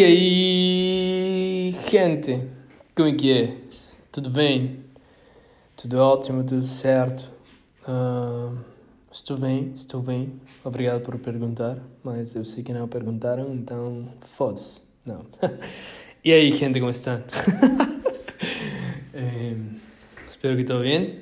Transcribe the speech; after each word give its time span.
E 0.00 0.02
aí, 0.02 1.76
gente, 1.90 2.48
como 2.96 3.08
é 3.08 3.12
que 3.12 3.30
é? 3.30 3.54
Tudo 4.10 4.30
bem? 4.30 4.82
Tudo 5.76 5.98
ótimo, 5.98 6.42
tudo 6.42 6.62
certo? 6.62 7.30
Uh, 7.86 8.56
estou 9.12 9.36
bem, 9.36 9.72
estou 9.74 10.00
bem. 10.00 10.40
Obrigado 10.64 11.02
por 11.02 11.18
perguntar, 11.18 11.76
mas 12.02 12.34
eu 12.34 12.46
sei 12.46 12.62
que 12.62 12.72
não 12.72 12.88
perguntaram, 12.88 13.52
então 13.52 14.08
foda-se. 14.22 14.84
Não. 15.04 15.26
e 16.24 16.32
aí, 16.32 16.50
gente, 16.50 16.80
como 16.80 16.90
estão? 16.90 17.22
espero 20.26 20.56
que 20.56 20.64
todo 20.64 20.80
bien. 20.80 21.20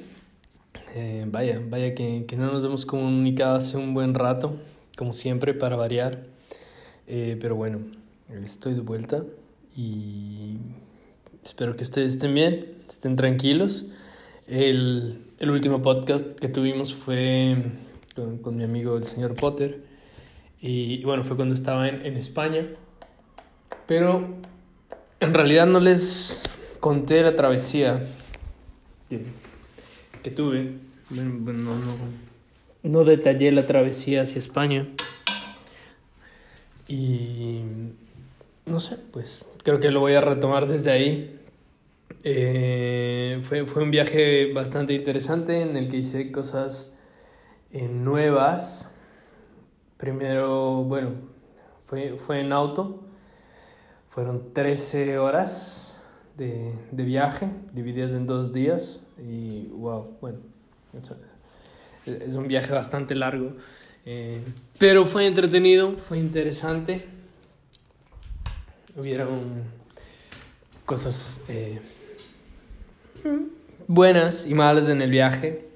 Eh, 0.95 1.25
vaya, 1.27 1.61
vaya 1.69 1.91
que, 1.91 2.23
que 2.29 2.37
no 2.37 2.53
nos 2.53 2.65
hemos 2.65 2.87
comunicado 2.87 3.57
hace 3.57 3.77
un 3.77 3.93
buen 3.93 4.15
rato, 4.15 4.57
como 4.97 5.13
siempre, 5.13 5.53
para 5.53 5.75
variar. 5.75 6.23
Eh, 7.09 7.37
pero 7.41 7.57
bueno, 7.57 7.98
estoy 8.35 8.75
de 8.75 8.81
vuelta 8.81 9.25
y 9.75 10.59
espero 11.45 11.77
que 11.77 11.83
ustedes 11.83 12.15
estén 12.15 12.35
bien, 12.35 12.75
estén 12.89 13.17
tranquilos. 13.17 13.87
El, 14.47 15.23
el 15.39 15.51
último 15.51 15.83
podcast 15.83 16.39
que 16.39 16.49
tuvimos 16.49 16.95
fue 16.95 17.57
con, 18.43 18.57
mi 18.57 18.65
amigo 18.65 18.97
el 18.97 19.05
señor 19.05 19.35
Potter 19.35 19.83
y, 20.61 21.03
bueno, 21.05 21.25
fue 21.25 21.37
cuando 21.37 21.55
estaba 21.55 21.89
en, 21.89 22.05
en, 22.05 22.17
España. 22.17 22.67
Pero 23.87 24.37
en 25.21 25.35
realidad 25.35 25.67
no 25.67 25.81
les 25.81 26.43
conté 26.81 27.23
la 27.23 27.37
travesía 27.37 28.07
que, 29.09 29.23
que 30.23 30.31
tuve. 30.31 30.75
No, 31.11 31.23
no, 31.23 31.97
no 32.83 33.05
detallé 33.05 33.53
la 33.53 33.67
travesía 33.67 34.23
hacia 34.23 34.39
España. 34.39 34.89
Y 36.89 37.61
no 38.69 38.81
sé, 38.81 38.97
pues 39.13 39.45
creo 39.63 39.81
que 39.81 39.91
lo 39.91 40.01
voy 40.01 40.15
a 40.15 40.21
retomar 40.21 40.67
desde 40.67 40.91
ahí. 40.91 41.41
Eh, 42.25 43.41
fue, 43.43 43.67
fue 43.67 43.83
un 43.83 43.91
viaje 43.91 44.53
bastante 44.53 44.93
interesante 44.93 45.63
en 45.63 45.77
el 45.77 45.89
que 45.89 45.99
hice 45.99 46.33
cosas 46.33 46.93
eh, 47.73 47.89
nuevas. 47.89 48.91
Primero, 49.97 50.85
bueno, 50.85 51.13
fue, 51.85 52.17
fue 52.19 52.41
en 52.41 52.53
auto. 52.53 53.05
Fueron 54.09 54.53
13 54.53 55.19
horas 55.19 55.97
de, 56.37 56.73
de 56.91 57.05
viaje, 57.05 57.49
divididas 57.73 58.13
en 58.13 58.27
dos 58.27 58.53
días. 58.53 59.01
Y 59.19 59.67
wow, 59.69 60.17
bueno, 60.21 60.39
es 62.07 62.35
un 62.35 62.49
viaje 62.49 62.73
bastante 62.73 63.15
largo. 63.15 63.53
Eh, 64.07 64.41
pero 64.79 65.05
fue 65.05 65.27
entretenido, 65.27 65.97
fue 65.99 66.19
interesante. 66.19 67.07
Hubieron 68.99 69.63
cosas 70.85 71.41
eh, 71.49 71.79
buenas 73.87 74.45
y 74.45 74.55
malas 74.55 74.89
en 74.89 75.01
el 75.03 75.11
viaje. 75.11 75.67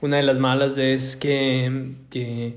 Una 0.00 0.16
de 0.16 0.22
las 0.22 0.38
malas 0.38 0.78
es 0.78 1.16
que, 1.16 1.92
que 2.08 2.56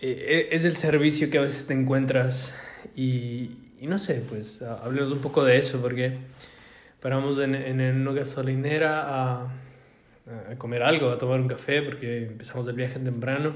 eh, 0.00 0.48
es 0.52 0.64
el 0.64 0.76
servicio 0.76 1.30
que 1.30 1.38
a 1.38 1.40
veces 1.40 1.66
te 1.66 1.74
encuentras 1.74 2.54
y, 2.94 3.50
y 3.80 3.88
no 3.88 3.98
sé, 3.98 4.22
pues 4.28 4.62
hablemos 4.62 5.10
un 5.10 5.18
poco 5.18 5.42
de 5.42 5.58
eso 5.58 5.80
porque 5.80 6.18
paramos 7.00 7.40
en, 7.40 7.56
en 7.56 8.06
una 8.06 8.12
gasolinera 8.12 9.02
a, 9.02 9.52
a 10.48 10.56
comer 10.58 10.84
algo, 10.84 11.10
a 11.10 11.18
tomar 11.18 11.40
un 11.40 11.48
café 11.48 11.82
porque 11.82 12.26
empezamos 12.26 12.68
el 12.68 12.76
viaje 12.76 13.00
temprano 13.00 13.52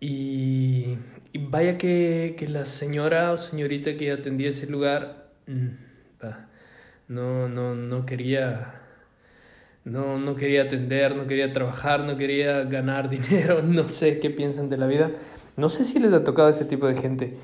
y, 0.00 0.96
y 1.32 1.38
vaya 1.38 1.78
que, 1.78 2.34
que, 2.38 2.48
la 2.48 2.66
señora 2.66 3.32
o 3.32 3.38
señorita 3.38 3.96
que 3.96 4.12
atendía 4.12 4.50
ese 4.50 4.66
lugar 4.66 5.30
no, 7.08 7.48
no, 7.48 7.74
no 7.74 8.06
quería 8.06 8.82
no, 9.84 10.18
no 10.18 10.36
quería 10.36 10.62
atender, 10.62 11.16
no 11.16 11.26
quería 11.26 11.52
trabajar, 11.52 12.04
no 12.04 12.16
quería 12.16 12.62
ganar 12.64 13.08
dinero, 13.10 13.62
no 13.62 13.88
sé 13.88 14.20
qué 14.20 14.30
piensan 14.30 14.68
de 14.68 14.76
la 14.76 14.86
vida. 14.86 15.10
No 15.56 15.68
sé 15.68 15.84
si 15.84 15.98
les 15.98 16.12
ha 16.12 16.24
tocado 16.24 16.48
ese 16.48 16.64
tipo 16.64 16.86
de 16.86 16.96
gente. 16.96 17.34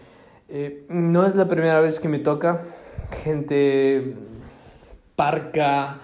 Eh, 0.48 0.86
no 0.88 1.26
es 1.26 1.34
la 1.34 1.48
primera 1.48 1.80
vez 1.80 2.00
que 2.00 2.08
me 2.08 2.18
toca. 2.18 2.62
Gente 3.22 4.14
parca, 5.14 5.98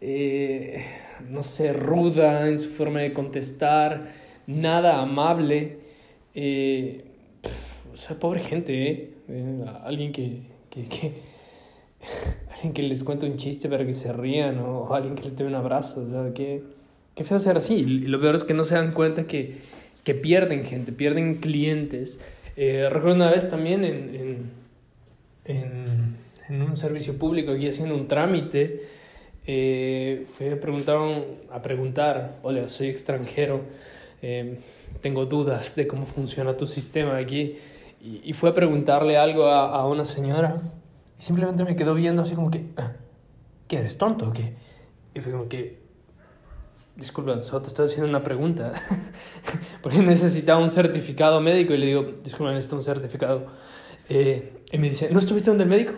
eh, 0.00 0.84
no 1.30 1.42
sé, 1.42 1.72
ruda 1.72 2.48
en 2.48 2.58
su 2.58 2.68
forma 2.68 3.00
de 3.00 3.12
contestar, 3.12 4.12
nada 4.46 5.00
amable. 5.00 5.78
Eh, 6.34 7.05
o 7.96 7.98
sea, 7.98 8.18
pobre 8.18 8.40
gente, 8.40 8.90
¿eh? 8.90 9.10
eh 9.28 9.64
alguien 9.84 10.12
que, 10.12 10.42
que, 10.68 10.84
que, 10.84 11.14
alguien 12.54 12.74
que 12.74 12.82
les 12.82 13.02
cuenta 13.02 13.24
un 13.24 13.36
chiste 13.36 13.70
para 13.70 13.86
que 13.86 13.94
se 13.94 14.12
rían 14.12 14.58
o, 14.58 14.94
alguien 14.94 15.14
que 15.14 15.24
le 15.24 15.30
dé 15.30 15.44
un 15.44 15.54
abrazo. 15.54 16.02
O 16.02 16.10
sea, 16.10 16.34
qué, 16.34 16.62
qué 17.14 17.24
feo 17.24 17.40
ser 17.40 17.56
así. 17.56 17.74
Y 17.76 17.84
lo 17.84 18.20
peor 18.20 18.34
es 18.34 18.44
que 18.44 18.52
no 18.52 18.64
se 18.64 18.74
dan 18.74 18.92
cuenta 18.92 19.26
que, 19.26 19.60
que 20.04 20.14
pierden 20.14 20.66
gente, 20.66 20.92
pierden 20.92 21.36
clientes. 21.36 22.18
Eh, 22.58 22.86
recuerdo 22.90 23.16
una 23.16 23.30
vez 23.30 23.48
también 23.48 23.82
en, 23.82 24.14
en, 24.14 24.50
en, 25.46 26.16
en, 26.50 26.62
un 26.62 26.76
servicio 26.76 27.16
público 27.16 27.52
aquí 27.52 27.66
haciendo 27.66 27.94
un 27.94 28.08
trámite, 28.08 28.82
eh, 29.46 30.26
fue 30.26 30.52
a 30.52 31.62
preguntar, 31.62 32.36
a 32.42 32.68
soy 32.68 32.88
extranjero, 32.88 33.62
eh, 34.20 34.58
tengo 35.00 35.24
dudas 35.24 35.76
de 35.76 35.86
cómo 35.86 36.04
funciona 36.04 36.58
tu 36.58 36.66
sistema 36.66 37.16
aquí, 37.16 37.54
y, 38.00 38.32
fue 38.34 38.50
a 38.50 38.54
preguntarle 38.54 39.16
algo 39.16 39.46
a, 39.46 39.74
a, 39.74 39.86
una 39.86 40.04
señora, 40.04 40.56
y 41.18 41.22
simplemente 41.22 41.64
me 41.64 41.74
quedó 41.74 41.94
viendo 41.94 42.22
así 42.22 42.34
como 42.34 42.50
que, 42.50 42.66
¿qué 43.68 43.78
eres 43.78 43.98
tonto 43.98 44.28
o 44.28 44.32
qué? 44.32 44.54
Y 45.14 45.20
fue 45.20 45.32
como 45.32 45.48
que, 45.48 45.80
disculpa, 46.94 47.40
solo 47.40 47.62
te 47.62 47.68
estoy 47.68 47.86
haciendo 47.86 48.08
una 48.08 48.22
pregunta, 48.22 48.72
porque 49.82 49.98
necesitaba 49.98 50.60
un 50.60 50.70
certificado 50.70 51.40
médico, 51.40 51.74
y 51.74 51.78
le 51.78 51.86
digo, 51.86 52.02
disculpa, 52.22 52.52
necesito 52.52 52.76
un 52.76 52.82
certificado. 52.82 53.46
Eh, 54.08 54.62
y 54.70 54.78
me 54.78 54.88
dice, 54.88 55.10
¿no 55.10 55.18
estuviste 55.18 55.50
donde 55.50 55.64
el 55.64 55.70
médico? 55.70 55.94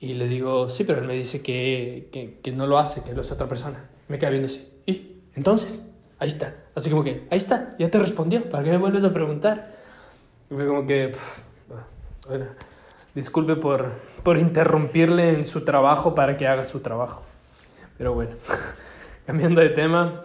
Y 0.00 0.14
le 0.14 0.28
digo, 0.28 0.68
sí, 0.68 0.84
pero 0.84 1.00
él 1.00 1.06
me 1.06 1.14
dice 1.14 1.40
que, 1.42 2.08
que, 2.12 2.40
que, 2.42 2.52
no 2.52 2.66
lo 2.66 2.78
hace, 2.78 3.02
que 3.02 3.12
lo 3.12 3.20
hace 3.20 3.34
otra 3.34 3.48
persona. 3.48 3.88
Me 4.08 4.18
queda 4.18 4.30
viendo 4.30 4.46
así. 4.46 4.68
¿Y? 4.86 5.20
Entonces, 5.34 5.84
ahí 6.18 6.28
está. 6.28 6.56
Así 6.74 6.90
como 6.90 7.04
que, 7.04 7.26
ahí 7.30 7.38
está, 7.38 7.74
ya 7.78 7.90
te 7.90 7.98
respondió. 7.98 8.48
¿Para 8.48 8.64
qué 8.64 8.70
me 8.70 8.76
vuelves 8.78 9.04
a 9.04 9.12
preguntar? 9.12 9.73
Fue 10.48 10.66
como 10.66 10.86
que, 10.86 11.08
pff, 11.08 11.40
bueno, 12.28 12.46
disculpe 13.14 13.56
por, 13.56 13.92
por 14.22 14.38
interrumpirle 14.38 15.30
en 15.30 15.44
su 15.44 15.64
trabajo 15.64 16.14
para 16.14 16.36
que 16.36 16.46
haga 16.46 16.64
su 16.64 16.80
trabajo. 16.80 17.22
Pero 17.98 18.14
bueno, 18.14 18.32
cambiando 19.26 19.60
de 19.60 19.70
tema. 19.70 20.24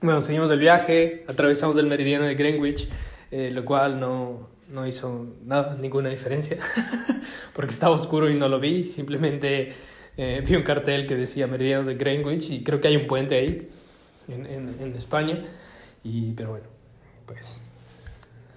Bueno, 0.00 0.20
seguimos 0.22 0.50
el 0.50 0.60
viaje, 0.60 1.24
atravesamos 1.28 1.76
el 1.78 1.86
meridiano 1.86 2.24
de 2.24 2.34
Greenwich, 2.34 2.88
eh, 3.30 3.50
lo 3.50 3.64
cual 3.64 3.98
no, 3.98 4.48
no 4.68 4.86
hizo 4.86 5.26
nada, 5.44 5.76
ninguna 5.76 6.08
diferencia, 6.08 6.58
porque 7.52 7.72
estaba 7.72 7.94
oscuro 7.94 8.30
y 8.30 8.38
no 8.38 8.48
lo 8.48 8.60
vi, 8.60 8.84
simplemente 8.84 9.72
eh, 10.16 10.42
vi 10.46 10.54
un 10.54 10.62
cartel 10.62 11.06
que 11.06 11.16
decía 11.16 11.46
Meridiano 11.46 11.88
de 11.88 11.94
Greenwich 11.94 12.50
y 12.50 12.62
creo 12.62 12.80
que 12.80 12.88
hay 12.88 12.96
un 12.96 13.06
puente 13.06 13.36
ahí, 13.36 13.68
en, 14.28 14.46
en, 14.46 14.76
en, 14.80 14.94
España, 14.94 15.44
y, 16.04 16.32
pero 16.34 16.50
bueno, 16.50 16.66
pues 17.26 17.64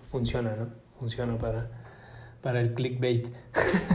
funciona, 0.09 0.55
¿no? 0.55 0.80
Funciona 1.01 1.35
para, 1.35 1.67
para 2.43 2.61
el 2.61 2.75
clickbait. 2.75 3.27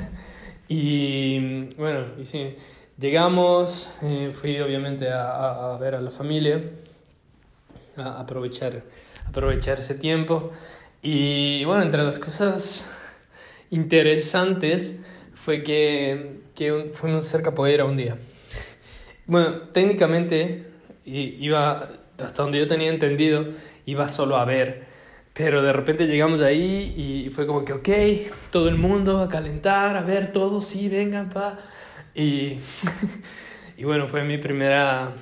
y 0.68 1.66
bueno, 1.76 2.06
y 2.18 2.24
sí, 2.24 2.56
llegamos, 2.98 3.88
eh, 4.02 4.32
fui 4.32 4.58
obviamente 4.58 5.08
a, 5.08 5.74
a, 5.74 5.78
ver 5.78 5.94
a 5.94 6.00
la 6.00 6.10
familia, 6.10 6.60
a 7.96 8.18
aprovechar, 8.18 8.82
aprovechar 9.24 9.78
ese 9.78 9.94
tiempo. 9.94 10.50
Y 11.00 11.64
bueno, 11.64 11.84
entre 11.84 12.02
las 12.02 12.18
cosas 12.18 12.90
interesantes 13.70 14.98
fue 15.32 15.62
que, 15.62 16.40
que 16.56 16.90
fuimos 16.92 17.22
a 17.22 17.28
hacer 17.28 17.42
capoeira 17.42 17.84
un 17.84 17.96
día. 17.96 18.16
Bueno, 19.28 19.60
técnicamente 19.72 20.66
iba, 21.04 21.88
hasta 22.18 22.42
donde 22.42 22.58
yo 22.58 22.66
tenía 22.66 22.90
entendido, 22.90 23.46
iba 23.84 24.08
solo 24.08 24.36
a 24.38 24.44
ver. 24.44 24.95
Pero 25.36 25.62
de 25.62 25.72
repente 25.72 26.06
llegamos 26.06 26.40
ahí 26.40 26.94
y 26.96 27.30
fue 27.30 27.46
como 27.46 27.64
que, 27.64 27.74
ok, 27.74 27.88
todo 28.50 28.68
el 28.68 28.76
mundo 28.76 29.20
a 29.20 29.28
calentar, 29.28 29.96
a 29.96 30.00
ver 30.02 30.32
todos, 30.32 30.66
sí, 30.66 30.88
vengan, 30.88 31.28
pa. 31.28 31.58
Y, 32.14 32.58
y 33.76 33.84
bueno, 33.84 34.08
fue 34.08 34.24
mi 34.24 34.38
primera 34.38 35.12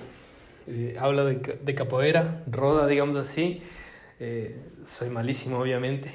eh, 0.66 0.96
habla 0.98 1.24
de, 1.24 1.58
de 1.60 1.74
capoeira, 1.74 2.42
roda, 2.46 2.86
digamos 2.86 3.16
así. 3.18 3.60
Eh, 4.20 4.56
soy 4.86 5.10
malísimo, 5.10 5.58
obviamente. 5.58 6.12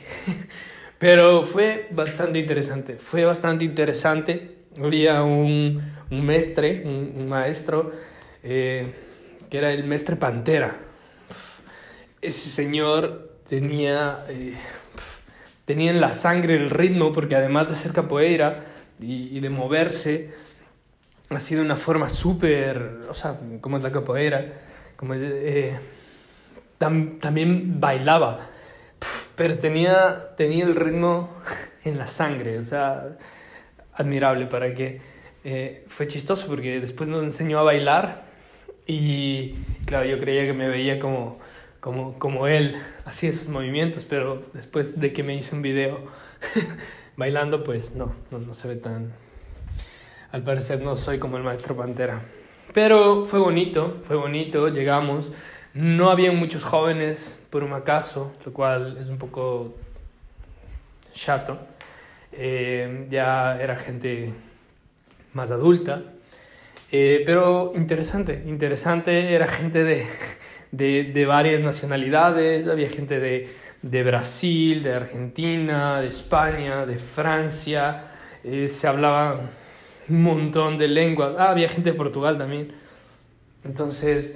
Pero 1.00 1.44
fue 1.44 1.88
bastante 1.92 2.40
interesante. 2.40 2.96
Fue 2.96 3.26
bastante 3.26 3.66
interesante. 3.66 4.58
Había 4.82 5.24
un, 5.24 5.82
un 6.10 6.26
mestre, 6.26 6.84
un, 6.86 7.28
maestro, 7.28 7.92
eh, 8.44 8.92
que 9.50 9.58
era 9.58 9.72
el 9.72 9.84
mestre 9.84 10.16
Pantera. 10.16 10.78
Ese 12.22 12.50
señor 12.50 13.29
tenía, 13.50 14.26
eh, 14.30 14.54
tenía 15.66 15.92
en 15.92 16.00
la 16.00 16.14
sangre 16.14 16.56
el 16.56 16.70
ritmo, 16.70 17.12
porque 17.12 17.36
además 17.36 17.68
de 17.68 17.76
ser 17.76 17.92
capoeira, 17.92 18.66
y, 19.02 19.40
de 19.40 19.50
moverse 19.50 20.32
ha 21.30 21.40
sido 21.40 21.62
una 21.62 21.78
forma 21.78 22.10
súper, 22.10 23.02
o 23.10 23.14
sea, 23.14 23.40
como 23.62 23.78
es 23.78 23.84
la 23.84 23.92
capoeira, 23.92 24.54
como 24.96 25.14
eh, 25.16 25.78
también 26.78 27.80
bailaba, 27.80 28.40
pero 29.36 29.58
tenía, 29.58 30.36
tenía 30.36 30.66
el 30.66 30.76
ritmo 30.76 31.30
en 31.84 31.98
la 31.98 32.08
sangre, 32.08 32.60
o 32.60 32.66
sea, 32.66 33.18
admirable 33.94 34.46
para 34.48 34.74
que 34.74 35.02
eh, 35.44 35.86
fue 35.88 36.08
chistoso 36.08 36.48
porque 36.48 36.82
después 36.82 37.10
nos 37.10 37.24
enseñó 37.24 37.60
a 37.60 37.64
bailar 37.64 38.26
y 38.86 39.54
claro, 39.86 40.06
yo 40.06 40.20
creía 40.20 40.46
que 40.46 40.54
me 40.54 40.68
veía 40.68 41.00
como, 41.00 41.40
como, 41.80 42.18
como 42.20 42.48
él 42.48 42.76
hacía 43.06 43.34
sus 43.34 43.48
movimientos, 43.48 44.04
pero 44.04 44.44
después 44.54 45.00
de 45.00 45.14
que 45.14 45.24
me 45.24 45.36
hice 45.36 45.56
un 45.56 45.62
video 45.62 46.00
bailando, 47.18 47.64
pues 47.64 47.96
no, 47.96 48.14
no, 48.32 48.40
no 48.40 48.54
se 48.54 48.68
ve 48.68 48.76
tan... 48.76 49.14
Al 50.32 50.44
parecer 50.44 50.82
no 50.82 50.96
soy 50.96 51.18
como 51.18 51.38
el 51.38 51.44
maestro 51.44 51.76
Pantera. 51.76 52.22
Pero 52.74 53.24
fue 53.24 53.40
bonito, 53.40 53.96
fue 54.04 54.16
bonito, 54.16 54.68
llegamos. 54.68 55.32
No 55.74 56.12
había 56.12 56.32
muchos 56.32 56.64
jóvenes 56.64 57.40
por 57.50 57.64
un 57.64 57.74
acaso, 57.74 58.32
lo 58.46 58.54
cual 58.54 58.98
es 59.02 59.10
un 59.10 59.18
poco 59.18 59.76
chato. 61.14 61.60
Eh, 62.32 63.08
ya 63.10 63.60
era 63.60 63.76
gente 63.76 64.32
más 65.34 65.52
adulta, 65.52 66.04
eh, 66.92 67.24
pero 67.26 67.74
interesante, 67.76 68.44
interesante, 68.48 69.34
era 69.34 69.48
gente 69.48 69.84
de, 69.84 70.06
de, 70.72 71.06
de 71.06 71.26
varias 71.26 71.62
nacionalidades, 71.62 72.68
había 72.68 72.90
gente 72.90 73.20
de, 73.20 73.50
de, 73.82 74.04
Brasil, 74.04 74.84
de 74.84 74.94
Argentina, 74.94 76.02
de 76.02 76.08
España, 76.08 76.86
de 76.86 76.98
Francia, 76.98 78.04
eh, 78.44 78.68
se 78.68 78.88
hablaba 78.88 79.40
un 80.08 80.24
montón 80.24 80.78
de 80.78 80.88
lenguas, 80.88 81.36
ah, 81.38 81.52
había 81.52 81.70
gente 81.70 81.92
de 81.92 81.98
Portugal 81.98 82.38
también, 82.38 82.72
entonces 83.64 84.36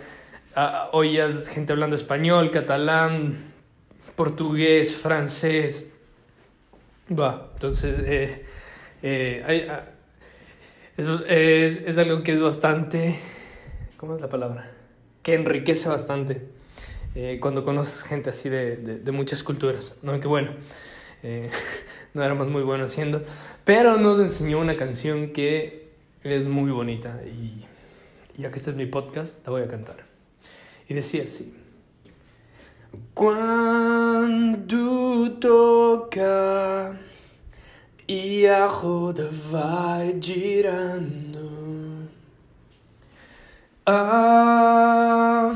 ah, 0.55 0.89
oías 0.91 1.47
gente 1.47 1.73
hablando 1.73 1.95
español, 1.95 2.51
catalán, 2.51 3.37
portugués, 4.15 4.95
francés, 4.95 5.87
va, 7.07 7.49
entonces 7.53 7.99
eh, 7.99 8.45
eh, 9.03 9.67
ah, 9.69 9.83
es, 10.97 11.07
es, 11.27 11.87
es, 11.87 11.97
algo 11.97 12.21
que 12.23 12.33
es 12.33 12.41
bastante, 12.41 13.19
¿cómo 13.97 14.15
es 14.15 14.21
la 14.21 14.29
palabra? 14.29 14.72
Que 15.23 15.33
enriquece 15.33 15.89
bastante 15.89 16.41
eh, 17.15 17.39
cuando 17.41 17.63
conoces 17.63 18.03
gente 18.03 18.29
así 18.29 18.49
de, 18.49 18.75
de, 18.75 19.11
muchas 19.11 19.43
culturas. 19.43 19.93
No, 20.03 20.19
que 20.19 20.27
bueno, 20.27 20.51
eh, 21.23 21.49
no 22.13 22.23
éramos 22.23 22.49
muy 22.49 22.61
buenos 22.61 22.91
haciendo, 22.91 23.23
pero 23.63 23.97
nos 23.97 24.19
enseñó 24.19 24.59
una 24.59 24.77
canción 24.77 25.31
que 25.31 25.83
es 26.23 26.47
muy 26.47 26.71
bonita 26.71 27.21
y 27.25 27.65
ya 28.41 28.51
que 28.51 28.57
este 28.57 28.71
es 28.71 28.75
mi 28.75 28.85
podcast, 28.85 29.43
la 29.45 29.51
voy 29.51 29.63
a 29.63 29.67
cantar. 29.67 29.97
Y 30.87 30.93
decía 30.93 31.23
así. 31.23 31.53
Quando 33.13 35.31
toca 35.39 36.99
e 38.07 38.47
a 38.47 38.67
roda 38.67 39.29
vai 39.49 40.19
girando. 40.21 41.32
Abençoa, 43.85 45.49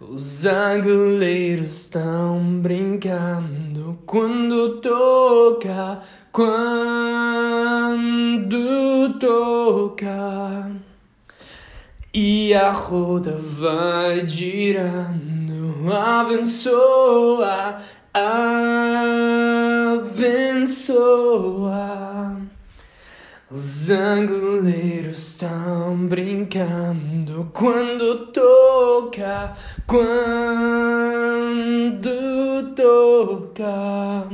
os 0.00 0.44
anguleiros 0.44 1.82
estão 1.82 2.60
brincando 2.60 3.96
quando 4.04 4.80
toca, 4.80 6.00
quando 6.32 6.58
toca. 9.20 10.72
E 12.12 12.52
a 12.52 12.72
roda 12.72 13.36
vai 13.38 14.26
girando, 14.26 15.92
abençoa 15.92 17.78
abençoa. 18.14 18.92
Os 23.54 23.90
anguleiros 23.90 25.18
estão 25.18 26.06
brincando 26.08 27.50
quando 27.52 28.28
toca, 28.28 29.52
quando 29.86 30.22
toca. 32.74 34.26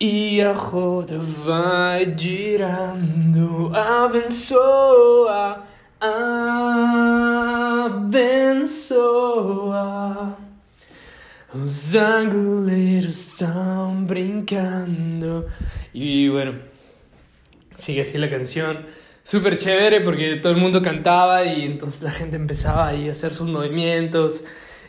E 0.00 0.40
a 0.40 0.54
roda 0.54 1.18
vai 1.18 2.14
girando, 2.16 3.70
abençoa, 3.74 5.62
abençoa. 6.00 6.34
Los 11.54 11.94
anguleros 11.94 13.32
están 13.32 14.06
brincando. 14.06 15.44
Y 15.92 16.28
bueno, 16.30 16.75
sigue 17.76 18.02
así 18.02 18.18
la 18.18 18.28
canción. 18.28 18.86
Súper 19.22 19.58
chévere 19.58 20.02
porque 20.02 20.36
todo 20.36 20.52
el 20.52 20.58
mundo 20.58 20.82
cantaba 20.82 21.44
y 21.44 21.64
entonces 21.64 22.02
la 22.02 22.12
gente 22.12 22.36
empezaba 22.36 22.88
ahí 22.88 23.08
a 23.08 23.12
hacer 23.12 23.32
sus 23.32 23.48
movimientos. 23.48 24.44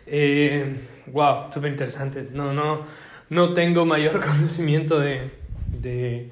Eh, 0.06 0.75
wow, 1.07 1.51
súper 1.51 1.72
interesante. 1.72 2.28
No, 2.31 2.54
no, 2.54 2.81
no 3.30 3.54
tengo 3.54 3.86
mayor 3.86 4.19
conocimiento 4.25 5.00
de, 5.00 5.22
de, 5.68 6.30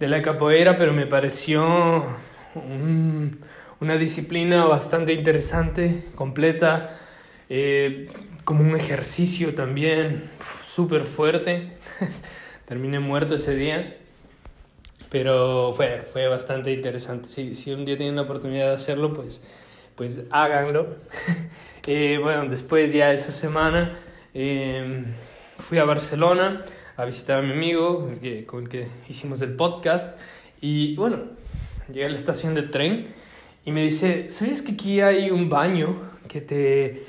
de 0.00 0.08
la 0.08 0.20
capoeira, 0.22 0.76
pero 0.76 0.92
me 0.92 1.06
pareció 1.06 2.04
un, 2.54 3.38
una 3.80 3.96
disciplina 3.96 4.64
bastante 4.64 5.12
interesante, 5.12 6.04
completa. 6.14 6.90
Eh, 7.48 8.06
como 8.44 8.64
un 8.64 8.76
ejercicio 8.76 9.54
también 9.54 10.24
súper 10.66 11.04
fuerte. 11.04 11.72
Terminé 12.66 12.98
muerto 12.98 13.34
ese 13.34 13.54
día. 13.54 13.96
Pero 15.12 15.74
fue, 15.74 16.00
fue 16.10 16.26
bastante 16.26 16.72
interesante. 16.72 17.28
Si, 17.28 17.54
si 17.54 17.70
un 17.70 17.84
día 17.84 17.98
tienen 17.98 18.16
la 18.16 18.22
oportunidad 18.22 18.70
de 18.70 18.76
hacerlo, 18.76 19.12
pues, 19.12 19.42
pues 19.94 20.22
háganlo. 20.30 20.96
eh, 21.86 22.18
bueno, 22.18 22.48
después 22.48 22.94
ya 22.94 23.12
esa 23.12 23.30
semana 23.30 23.94
eh, 24.32 25.04
fui 25.58 25.76
a 25.76 25.84
Barcelona 25.84 26.64
a 26.96 27.04
visitar 27.04 27.40
a 27.40 27.42
mi 27.42 27.52
amigo 27.52 28.10
que, 28.22 28.46
con 28.46 28.62
el 28.62 28.68
que 28.70 28.88
hicimos 29.06 29.42
el 29.42 29.54
podcast. 29.54 30.18
Y 30.62 30.96
bueno, 30.96 31.18
llegué 31.88 32.06
a 32.06 32.08
la 32.08 32.16
estación 32.16 32.54
de 32.54 32.62
tren 32.62 33.08
y 33.66 33.70
me 33.70 33.82
dice, 33.82 34.30
¿sabes 34.30 34.62
que 34.62 34.72
aquí 34.72 35.02
hay 35.02 35.30
un 35.30 35.50
baño 35.50 35.94
que 36.26 36.40
te 36.40 37.04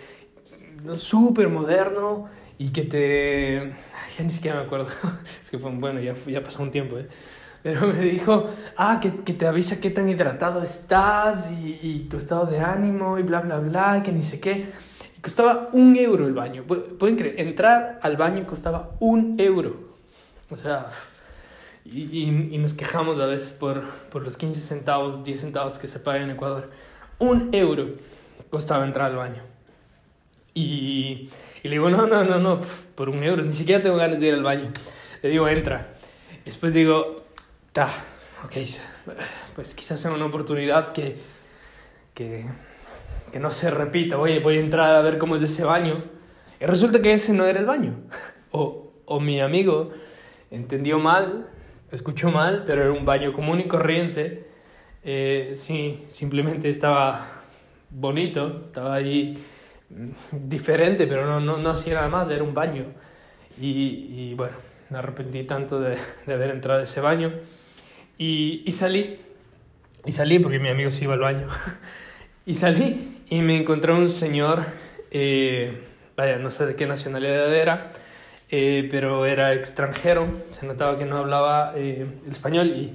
súper 0.94 1.48
moderno 1.48 2.28
y 2.58 2.74
que 2.74 2.82
te... 2.82 3.74
Ya 4.18 4.24
ni 4.26 4.30
siquiera 4.30 4.60
me 4.60 4.66
acuerdo, 4.66 4.88
es 5.42 5.50
que 5.50 5.58
fue, 5.58 5.72
bueno, 5.72 6.02
ya, 6.02 6.14
ya 6.28 6.44
pasó 6.44 6.62
un 6.62 6.70
tiempo, 6.70 6.98
¿eh? 6.98 7.08
Pero 7.64 7.88
me 7.88 8.00
dijo, 8.00 8.50
ah, 8.76 9.00
que, 9.02 9.24
que 9.24 9.34
te 9.34 9.48
avisa 9.48 9.80
qué 9.80 9.90
tan 9.90 10.10
hidratado 10.10 10.62
estás 10.62 11.50
y, 11.50 11.80
y, 11.82 12.00
tu 12.10 12.18
estado 12.18 12.46
de 12.46 12.60
ánimo 12.60 13.18
y 13.18 13.24
bla, 13.24 13.40
bla, 13.40 13.60
bla, 13.60 14.04
que 14.04 14.12
ni 14.12 14.22
sé 14.22 14.42
qué. 14.42 14.68
Y 15.18 15.22
costaba 15.22 15.70
un 15.72 15.96
euro 15.96 16.28
el 16.28 16.34
baño. 16.34 16.64
Pueden 16.66 17.16
creer, 17.16 17.40
entrar 17.40 18.00
al 18.02 18.18
baño 18.18 18.46
costaba 18.46 18.92
un 19.00 19.40
euro. 19.40 19.94
O 20.50 20.58
sea, 20.58 20.90
y, 21.86 22.24
y, 22.52 22.58
nos 22.58 22.74
quejamos 22.74 23.18
a 23.20 23.26
veces 23.28 23.54
por, 23.54 23.82
por 24.10 24.24
los 24.24 24.36
15 24.36 24.60
centavos, 24.60 25.24
10 25.24 25.40
centavos 25.40 25.80
que 25.80 25.88
se 25.88 26.00
pagan 26.00 26.24
en 26.24 26.32
Ecuador. 26.32 26.70
Un 27.18 27.50
euro 27.54 27.92
costaba 28.50 28.86
entrar 28.86 29.12
al 29.12 29.18
baño. 29.18 29.42
Y, 30.54 31.30
y, 31.64 31.68
le 31.68 31.72
digo, 31.72 31.90
no, 31.90 32.08
no, 32.08 32.26
no, 32.26 32.40
no, 32.40 32.60
por 32.96 33.08
un 33.08 33.24
euro, 33.24 33.42
ni 33.42 33.54
siquiera 33.54 33.82
tengo 33.82 33.96
ganas 33.96 34.20
de 34.20 34.28
ir 34.28 34.34
al 34.34 34.44
baño. 34.44 34.70
Le 35.22 35.30
digo, 35.30 35.48
entra. 35.48 35.94
Después 36.46 36.74
digo, 36.74 37.23
ta, 37.74 37.90
ok, 38.46 38.54
pues 39.56 39.76
quizás 39.76 40.00
sea 40.00 40.12
una 40.12 40.26
oportunidad 40.26 40.94
que, 40.94 41.18
que, 42.14 42.46
que 43.32 43.40
no 43.40 43.52
se 43.52 43.70
repita. 43.70 44.16
Voy, 44.16 44.40
voy 44.40 44.58
a 44.58 44.62
entrar 44.62 44.96
a 44.96 45.02
ver 45.02 45.18
cómo 45.18 45.36
es 45.36 45.42
ese 45.42 45.66
baño. 45.66 46.04
Y 46.62 46.66
resulta 46.66 47.02
que 47.02 47.14
ese 47.14 47.34
no 47.34 47.46
era 47.46 47.60
el 47.60 47.66
baño. 47.66 47.96
O, 48.52 48.94
o 49.06 49.20
mi 49.20 49.42
amigo 49.42 49.92
entendió 50.52 51.00
mal, 51.00 51.50
escuchó 51.92 52.30
mal, 52.30 52.64
pero 52.68 52.84
era 52.84 52.92
un 52.92 53.04
baño 53.04 53.34
común 53.34 53.60
y 53.60 53.68
corriente. 53.68 54.48
Eh, 55.04 55.54
sí, 55.56 56.06
simplemente 56.08 56.70
estaba 56.70 57.42
bonito, 57.90 58.62
estaba 58.64 58.94
ahí 58.94 59.38
diferente, 60.32 61.08
pero 61.08 61.26
no, 61.26 61.40
no, 61.40 61.58
no 61.58 61.70
hacía 61.72 61.96
nada 61.96 62.10
más, 62.10 62.30
era 62.30 62.44
un 62.44 62.54
baño. 62.54 62.86
Y, 63.60 64.30
y 64.30 64.34
bueno, 64.36 64.56
me 64.90 65.00
arrepentí 65.00 65.44
tanto 65.44 65.80
de, 65.80 65.98
de, 66.26 66.34
haber 66.34 66.52
entrado 66.52 66.80
a 66.80 66.84
ese 66.84 67.02
baño. 67.02 67.34
Y, 68.18 68.64
y 68.66 68.72
salí, 68.72 69.20
y 70.06 70.12
salí 70.12 70.40
porque 70.40 70.60
mi 70.60 70.70
amigo 70.70 70.92
se 70.92 71.04
iba 71.04 71.14
al 71.14 71.20
baño. 71.20 71.48
y 72.46 72.54
salí 72.54 73.14
y 73.30 73.42
me 73.42 73.60
encontré 73.60 73.94
un 73.94 74.10
señor, 74.10 74.66
eh, 75.10 75.82
vaya, 76.16 76.38
no 76.38 76.52
sé 76.52 76.66
de 76.66 76.76
qué 76.76 76.86
nacionalidad 76.86 77.52
era, 77.54 77.92
eh, 78.52 78.88
pero 78.92 79.26
era 79.26 79.54
extranjero, 79.54 80.28
se 80.52 80.66
notaba 80.68 80.98
que 81.00 81.06
no 81.06 81.18
hablaba 81.18 81.74
eh, 81.76 82.06
español 82.30 82.68
y, 82.70 82.94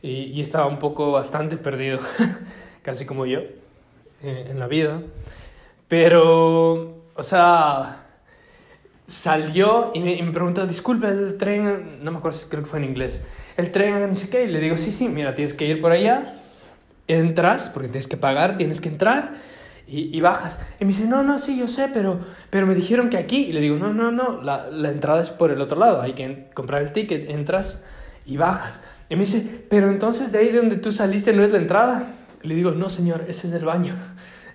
y, 0.00 0.40
estaba 0.40 0.66
un 0.66 0.78
poco 0.78 1.12
bastante 1.12 1.56
perdido, 1.56 1.98
casi 2.82 3.04
como 3.04 3.26
yo, 3.26 3.40
en 4.22 4.58
la 4.58 4.66
vida. 4.68 5.02
Pero, 5.88 7.02
o 7.14 7.22
sea, 7.22 8.06
salió 9.06 9.90
y 9.92 10.00
me, 10.00 10.14
y 10.14 10.22
me 10.22 10.32
preguntó, 10.32 10.66
disculpe, 10.66 11.08
el 11.08 11.36
tren, 11.36 12.02
no 12.02 12.10
me 12.10 12.18
acuerdo, 12.18 12.38
creo 12.48 12.62
que 12.62 12.68
fue 12.70 12.78
en 12.78 12.86
inglés, 12.86 13.20
el 13.56 13.70
tren, 13.70 14.08
no 14.08 14.16
sé 14.16 14.28
qué, 14.28 14.44
y 14.44 14.48
le 14.48 14.60
digo, 14.60 14.76
sí, 14.76 14.90
sí, 14.90 15.08
mira, 15.08 15.34
tienes 15.34 15.54
que 15.54 15.66
ir 15.66 15.80
por 15.80 15.92
allá, 15.92 16.34
entras, 17.06 17.68
porque 17.68 17.88
tienes 17.88 18.08
que 18.08 18.16
pagar, 18.16 18.56
tienes 18.56 18.80
que 18.80 18.88
entrar, 18.88 19.34
y, 19.86 20.16
y, 20.16 20.20
bajas. 20.20 20.58
Y 20.80 20.84
me 20.84 20.92
dice, 20.92 21.06
no, 21.06 21.22
no, 21.22 21.38
sí, 21.38 21.58
yo 21.58 21.68
sé, 21.68 21.90
pero, 21.92 22.20
pero 22.50 22.66
me 22.66 22.74
dijeron 22.74 23.10
que 23.10 23.18
aquí. 23.18 23.44
Y 23.44 23.52
le 23.52 23.60
digo, 23.60 23.76
no, 23.76 23.92
no, 23.92 24.10
no, 24.10 24.40
la, 24.40 24.70
la 24.70 24.90
entrada 24.90 25.20
es 25.20 25.28
por 25.30 25.50
el 25.50 25.60
otro 25.60 25.78
lado. 25.78 26.00
Hay 26.00 26.14
que 26.14 26.46
comprar 26.54 26.80
el 26.80 26.92
ticket, 26.92 27.28
entras 27.28 27.82
y 28.24 28.38
bajas. 28.38 28.82
Y 29.10 29.16
me 29.16 29.20
dice, 29.20 29.44
pero 29.68 29.88
entonces 29.90 30.32
de 30.32 30.38
ahí 30.38 30.48
de 30.48 30.58
donde 30.58 30.76
tú 30.76 30.90
saliste 30.90 31.32
no 31.34 31.44
es 31.44 31.52
la 31.52 31.58
entrada. 31.58 32.14
Le 32.42 32.54
digo, 32.54 32.70
no, 32.70 32.88
señor, 32.88 33.24
ese 33.28 33.46
es 33.46 33.52
el 33.52 33.64
baño. 33.64 33.94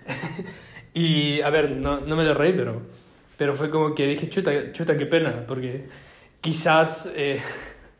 y 0.94 1.40
a 1.42 1.50
ver, 1.50 1.76
no, 1.76 2.00
no 2.00 2.16
me 2.16 2.24
lo 2.24 2.34
reí, 2.34 2.52
pero, 2.52 2.82
pero 3.36 3.54
fue 3.54 3.70
como 3.70 3.94
que 3.94 4.06
dije, 4.06 4.28
chuta, 4.28 4.72
chuta, 4.72 4.96
qué 4.96 5.06
pena, 5.06 5.44
porque 5.46 5.86
quizás 6.40 7.08
eh, 7.14 7.40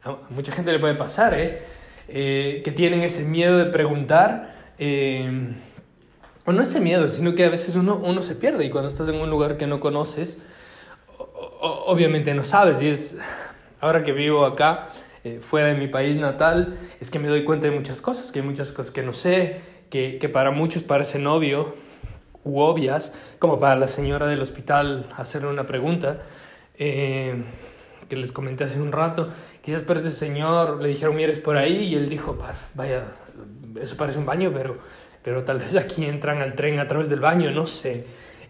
a 0.04 0.16
mucha 0.30 0.52
gente 0.52 0.72
le 0.72 0.78
puede 0.78 0.94
pasar, 0.94 1.38
¿eh? 1.38 1.62
¿eh? 2.08 2.62
que 2.64 2.72
tienen 2.72 3.02
ese 3.02 3.24
miedo 3.24 3.58
de 3.58 3.66
preguntar. 3.66 4.54
Eh, 4.78 5.52
o 6.46 6.52
no 6.52 6.62
ese 6.62 6.80
miedo, 6.80 7.06
sino 7.08 7.34
que 7.34 7.44
a 7.44 7.50
veces 7.50 7.76
uno, 7.76 8.22
se 8.22 8.34
pierde 8.34 8.64
y 8.64 8.70
cuando 8.70 8.88
estás 8.88 9.08
en 9.08 9.16
un 9.16 9.28
lugar 9.28 9.58
que 9.58 9.66
no 9.66 9.78
conoces, 9.78 10.40
obviamente 11.60 12.32
no 12.34 12.44
sabes. 12.44 12.80
Y 12.82 12.88
es, 12.88 13.18
ahora 13.80 14.02
que 14.02 14.12
vivo 14.12 14.46
acá, 14.46 14.86
fuera 15.40 15.68
de 15.68 15.74
mi 15.74 15.86
país 15.86 16.16
natal, 16.16 16.78
es 16.98 17.10
que 17.10 17.18
me 17.18 17.28
doy 17.28 17.44
cuenta 17.44 17.66
de 17.66 17.76
muchas 17.76 18.00
cosas, 18.00 18.32
que 18.32 18.40
hay 18.40 18.44
muchas 18.44 18.72
cosas 18.72 18.90
que 18.90 19.02
no 19.02 19.12
sé, 19.12 19.60
que, 19.90 20.18
que 20.18 20.28
para 20.30 20.50
muchos 20.50 20.82
parecen 20.82 21.26
obvio 21.26 21.74
u 22.42 22.60
obvias, 22.60 23.12
como 23.38 23.60
para 23.60 23.76
la 23.76 23.86
señora 23.86 24.26
del 24.26 24.40
hospital 24.40 25.10
hacerle 25.16 25.48
una 25.48 25.66
pregunta, 25.66 26.22
que 28.10 28.16
les 28.16 28.32
comenté 28.32 28.64
hace 28.64 28.80
un 28.80 28.92
rato. 28.92 29.28
Quizás 29.62 29.82
para 29.82 30.00
ese 30.00 30.10
señor 30.10 30.80
le 30.80 30.88
dijeron, 30.88 31.16
mires 31.16 31.38
por 31.38 31.56
ahí, 31.56 31.84
y 31.84 31.94
él 31.94 32.08
dijo, 32.08 32.36
vaya, 32.74 33.04
eso 33.80 33.96
parece 33.96 34.18
un 34.18 34.26
baño, 34.26 34.50
pero 34.54 34.76
pero 35.22 35.44
tal 35.44 35.58
vez 35.58 35.74
aquí 35.76 36.04
entran 36.04 36.40
al 36.40 36.54
tren 36.54 36.78
a 36.78 36.88
través 36.88 37.08
del 37.08 37.20
baño, 37.20 37.50
no 37.50 37.66
sé. 37.66 38.06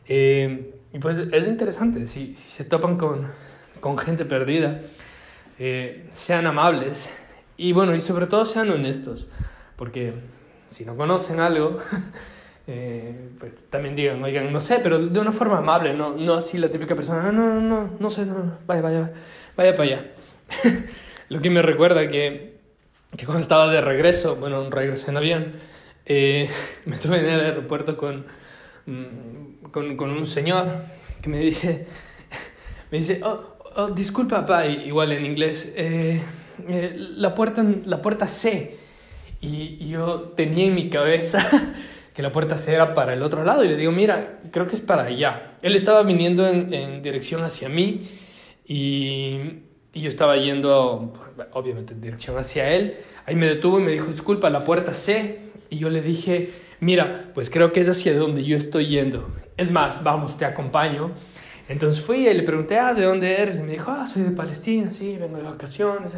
Eh, 0.06 0.74
y 0.92 0.98
pues 0.98 1.18
es 1.18 1.48
interesante, 1.48 2.06
si, 2.06 2.34
si 2.34 2.50
se 2.50 2.64
topan 2.64 2.96
con, 2.96 3.26
con 3.80 3.96
gente 3.98 4.24
perdida, 4.24 4.80
eh, 5.58 6.08
sean 6.12 6.46
amables 6.46 7.10
y 7.56 7.72
bueno, 7.72 7.94
y 7.94 8.00
sobre 8.00 8.26
todo 8.26 8.44
sean 8.44 8.70
honestos, 8.70 9.28
porque 9.76 10.14
si 10.68 10.84
no 10.84 10.96
conocen 10.96 11.38
algo, 11.38 11.76
eh, 12.66 13.28
pues 13.38 13.52
también 13.68 13.94
digan, 13.94 14.22
oigan, 14.22 14.52
no 14.52 14.60
sé, 14.60 14.80
pero 14.82 14.98
de 14.98 15.20
una 15.20 15.32
forma 15.32 15.58
amable, 15.58 15.94
no, 15.94 16.16
no 16.16 16.34
así 16.34 16.58
la 16.58 16.68
típica 16.68 16.96
persona, 16.96 17.30
no, 17.30 17.32
no, 17.32 17.54
no, 17.54 17.60
no, 17.60 17.90
no 17.98 18.10
sé, 18.10 18.26
no, 18.26 18.58
vaya, 18.66 18.80
vaya, 18.80 19.12
vaya 19.56 19.76
para 19.76 19.82
allá. 19.84 20.10
Lo 21.28 21.40
que 21.40 21.48
me 21.48 21.62
recuerda 21.62 22.08
que, 22.08 22.58
que 23.16 23.24
cuando 23.24 23.42
estaba 23.42 23.70
de 23.70 23.80
regreso, 23.80 24.36
bueno, 24.36 24.68
regresé 24.68 25.10
en 25.10 25.16
avión, 25.16 25.52
eh, 26.06 26.48
me 26.86 26.96
tuve 26.96 27.20
en 27.20 27.26
el 27.26 27.40
aeropuerto 27.40 27.96
con, 27.96 28.26
mm, 28.86 29.70
con, 29.70 29.96
con, 29.96 30.10
un 30.10 30.26
señor 30.26 30.82
que 31.22 31.28
me 31.28 31.38
dice, 31.38 31.86
me 32.90 32.98
dice, 32.98 33.20
oh, 33.22 33.58
oh 33.76 33.88
disculpa, 33.90 34.40
papá, 34.40 34.66
igual 34.66 35.12
en 35.12 35.24
inglés, 35.24 35.72
eh, 35.76 36.20
eh, 36.68 36.94
la, 36.96 37.34
puerta, 37.34 37.64
la 37.84 38.02
puerta 38.02 38.26
C. 38.26 38.78
Y, 39.40 39.78
y, 39.80 39.88
yo 39.88 40.32
tenía 40.36 40.66
en 40.66 40.74
mi 40.74 40.90
cabeza 40.90 41.38
que 42.14 42.22
la 42.22 42.32
puerta 42.32 42.58
C 42.58 42.74
era 42.74 42.92
para 42.92 43.14
el 43.14 43.22
otro 43.22 43.44
lado 43.44 43.64
y 43.64 43.68
le 43.68 43.76
digo, 43.76 43.92
mira, 43.92 44.40
creo 44.50 44.66
que 44.66 44.74
es 44.74 44.80
para 44.80 45.04
allá. 45.04 45.54
Él 45.62 45.76
estaba 45.76 46.02
viniendo 46.02 46.46
en, 46.46 46.74
en 46.74 47.02
dirección 47.02 47.42
hacia 47.42 47.68
mí 47.68 48.02
y, 48.66 49.69
y 49.92 50.02
yo 50.02 50.08
estaba 50.08 50.36
yendo, 50.36 51.12
obviamente, 51.52 51.94
en 51.94 52.00
dirección 52.00 52.38
hacia 52.38 52.70
él. 52.70 52.94
Ahí 53.26 53.34
me 53.34 53.46
detuvo 53.46 53.80
y 53.80 53.82
me 53.82 53.92
dijo, 53.92 54.06
disculpa, 54.06 54.48
la 54.48 54.60
puerta 54.60 54.94
C. 54.94 55.40
Y 55.68 55.78
yo 55.78 55.90
le 55.90 56.00
dije, 56.00 56.50
mira, 56.80 57.30
pues 57.34 57.50
creo 57.50 57.72
que 57.72 57.80
es 57.80 57.88
hacia 57.88 58.16
donde 58.16 58.44
yo 58.44 58.56
estoy 58.56 58.86
yendo. 58.86 59.28
Es 59.56 59.70
más, 59.70 60.04
vamos, 60.04 60.36
te 60.36 60.44
acompaño. 60.44 61.10
Entonces 61.68 62.02
fui 62.02 62.26
y 62.26 62.34
le 62.34 62.42
pregunté, 62.42 62.78
ah, 62.78 62.94
¿de 62.94 63.04
dónde 63.04 63.40
eres? 63.40 63.60
Y 63.60 63.62
me 63.62 63.72
dijo, 63.72 63.90
ah, 63.90 64.06
soy 64.06 64.22
de 64.22 64.30
Palestina, 64.30 64.90
sí, 64.90 65.16
vengo 65.16 65.36
de 65.36 65.44
vacaciones. 65.44 66.12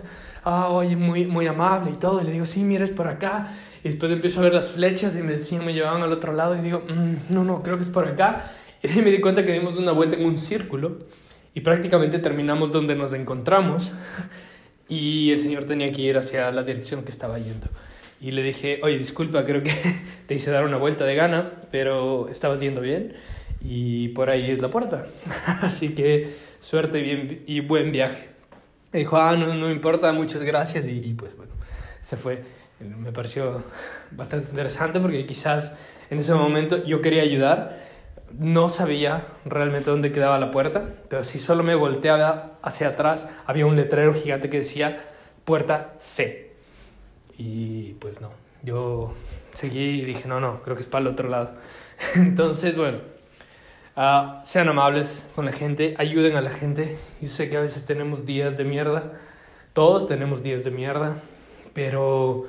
Ah, 0.45 0.69
oye, 0.69 0.97
muy, 0.97 1.27
muy 1.27 1.47
amable 1.47 1.91
y 1.93 1.97
todo. 1.97 2.21
Y 2.21 2.25
le 2.25 2.33
digo, 2.33 2.47
sí, 2.47 2.65
mira, 2.65 2.85
es 2.85 2.91
por 2.91 3.09
acá. 3.09 3.55
Y 3.85 3.89
después 3.89 4.13
empiezo 4.13 4.41
a 4.41 4.45
ver 4.45 4.55
las 4.55 4.71
flechas 4.71 5.17
y 5.17 5.23
me 5.23 5.33
decían, 5.33 5.65
me 5.65 5.75
llevaban 5.75 6.03
al 6.03 6.13
otro 6.13 6.33
lado. 6.33 6.57
Y 6.57 6.61
digo, 6.61 6.83
mm, 6.89 7.35
no, 7.35 7.45
no, 7.45 7.63
creo 7.63 7.77
que 7.77 7.83
es 7.83 7.89
por 7.89 8.07
acá. 8.07 8.51
Y 8.83 9.01
me 9.01 9.13
di 9.13 9.21
cuenta 9.21 9.45
que 9.45 9.53
dimos 9.53 9.79
una 9.79 9.93
vuelta 9.93 10.17
en 10.17 10.25
un 10.25 10.37
círculo 10.37 10.99
y 11.55 11.61
prácticamente 11.61 12.19
terminamos 12.19 12.73
donde 12.73 12.95
nos 12.95 13.13
encontramos. 13.13 13.93
Y 14.89 15.31
el 15.31 15.39
señor 15.39 15.65
tenía 15.65 15.91
que 15.93 16.03
ir 16.03 16.19
hacia 16.19 16.51
la 16.51 16.63
dirección 16.63 17.03
que 17.03 17.11
estaba 17.11 17.39
yendo. 17.39 17.67
Y 18.21 18.31
le 18.31 18.43
dije, 18.43 18.81
oye, 18.83 18.99
disculpa, 18.99 19.45
creo 19.45 19.63
que 19.63 19.73
te 20.27 20.35
hice 20.35 20.51
dar 20.51 20.65
una 20.65 20.77
vuelta 20.77 21.05
de 21.05 21.15
gana, 21.15 21.53
pero 21.71 22.29
estabas 22.29 22.61
yendo 22.61 22.81
bien 22.81 23.15
y 23.61 24.09
por 24.09 24.31
ahí 24.31 24.51
es 24.51 24.61
la 24.61 24.71
puerta. 24.71 25.07
Así 25.63 25.95
que 25.95 26.35
suerte 26.61 27.01
y, 27.01 27.03
bien, 27.03 27.43
y 27.47 27.61
buen 27.61 27.93
viaje. 27.93 28.29
Me 28.93 29.01
dijo, 29.01 29.17
ah, 29.17 29.37
no, 29.37 29.55
no 29.55 29.71
importa, 29.71 30.13
muchas 30.13 30.43
gracias 30.43 30.87
y, 30.87 30.99
y, 30.99 31.15
pues 31.15 31.37
bueno, 31.37 31.53
se 32.01 32.17
fue. 32.17 32.43
Me 32.79 33.13
pareció 33.13 33.65
bastante 34.11 34.51
interesante 34.51 35.01
porque 35.01 35.25
quizás 35.25 35.73
en 36.11 36.19
ese 36.19 36.35
momento 36.35 36.85
yo 36.85 37.01
quería 37.01 37.23
ayudar, 37.23 37.79
no 38.39 38.69
sabía 38.69 39.27
realmente 39.45 39.91
dónde 39.91 40.13
quedaba 40.13 40.39
la 40.39 40.51
puerta, 40.51 40.85
pero 41.09 41.25
si 41.25 41.39
solo 41.39 41.63
me 41.63 41.75
volteaba 41.75 42.53
hacia 42.63 42.89
atrás 42.89 43.29
había 43.47 43.67
un 43.67 43.77
letrero 43.77 44.15
gigante 44.15 44.51
que 44.51 44.59
decía 44.59 44.97
puerta 45.45 45.95
C. 45.99 46.53
Y 47.39 47.95
pues 47.95 48.21
no, 48.21 48.31
yo 48.63 49.15
seguí 49.55 50.01
y 50.01 50.05
dije, 50.05 50.29
no, 50.29 50.41
no, 50.41 50.63
creo 50.63 50.77
que 50.77 50.83
es 50.83 50.89
para 50.89 51.03
el 51.03 51.09
otro 51.09 51.29
lado. 51.29 51.53
Entonces, 52.15 52.77
bueno, 52.77 52.99
uh, 53.97 54.45
sean 54.45 54.69
amables 54.69 55.29
con 55.35 55.45
la 55.45 55.53
gente, 55.53 55.95
ayuden 55.99 56.37
a 56.37 56.41
la 56.41 56.51
gente. 56.51 56.99
Yo 57.21 57.29
sé 57.29 57.49
que 57.49 57.57
a 57.57 57.61
veces 57.61 57.85
tenemos 57.85 58.27
días 58.27 58.57
de 58.57 58.65
mierda, 58.65 59.13
todos 59.73 60.07
tenemos 60.07 60.43
días 60.43 60.65
de 60.65 60.71
mierda, 60.71 61.17
pero 61.75 62.45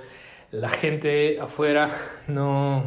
la 0.52 0.70
gente 0.70 1.40
afuera 1.40 1.90
no, 2.28 2.84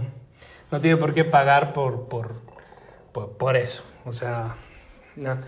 no 0.71 0.81
tiene 0.81 0.97
por 0.97 1.15
qué 1.15 1.25
pagar 1.25 1.73
por, 1.73 2.09
por, 2.09 2.35
por, 3.17 3.31
por 3.39 3.57
eso. 3.57 3.83
O 4.05 4.13
sea, 4.13 4.57
no, 5.17 5.39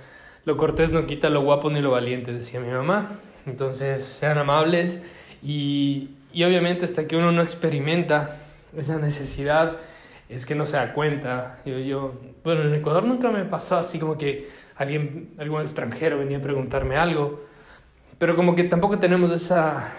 lo 0.46 0.56
cortés 0.56 0.90
no 0.90 1.06
quita 1.06 1.28
lo 1.28 1.42
guapo 1.42 1.68
ni 1.68 1.82
lo 1.82 1.90
valiente, 1.90 2.32
decía 2.32 2.60
mi 2.60 2.70
mamá. 2.70 3.10
Entonces, 3.44 4.06
sean 4.06 4.38
amables 4.38 5.02
y, 5.42 6.08
y 6.32 6.44
obviamente 6.44 6.86
hasta 6.86 7.06
que 7.06 7.16
uno 7.16 7.30
no 7.30 7.42
experimenta 7.42 8.38
esa 8.74 8.98
necesidad, 8.98 9.76
es 10.30 10.46
que 10.46 10.54
no 10.54 10.64
se 10.64 10.78
da 10.78 10.94
cuenta. 10.94 11.58
Yo, 11.66 11.78
yo, 11.78 12.14
bueno, 12.42 12.62
en 12.62 12.74
Ecuador 12.74 13.04
nunca 13.04 13.30
me 13.30 13.44
pasó 13.44 13.76
así 13.76 13.98
como 13.98 14.16
que 14.16 14.48
alguien, 14.76 15.34
algún 15.36 15.60
extranjero 15.60 16.18
venía 16.18 16.38
a 16.38 16.42
preguntarme 16.42 16.96
algo, 16.96 17.44
pero 18.18 18.34
como 18.34 18.56
que 18.56 18.64
tampoco 18.64 18.98
tenemos 18.98 19.30
esa, 19.30 19.92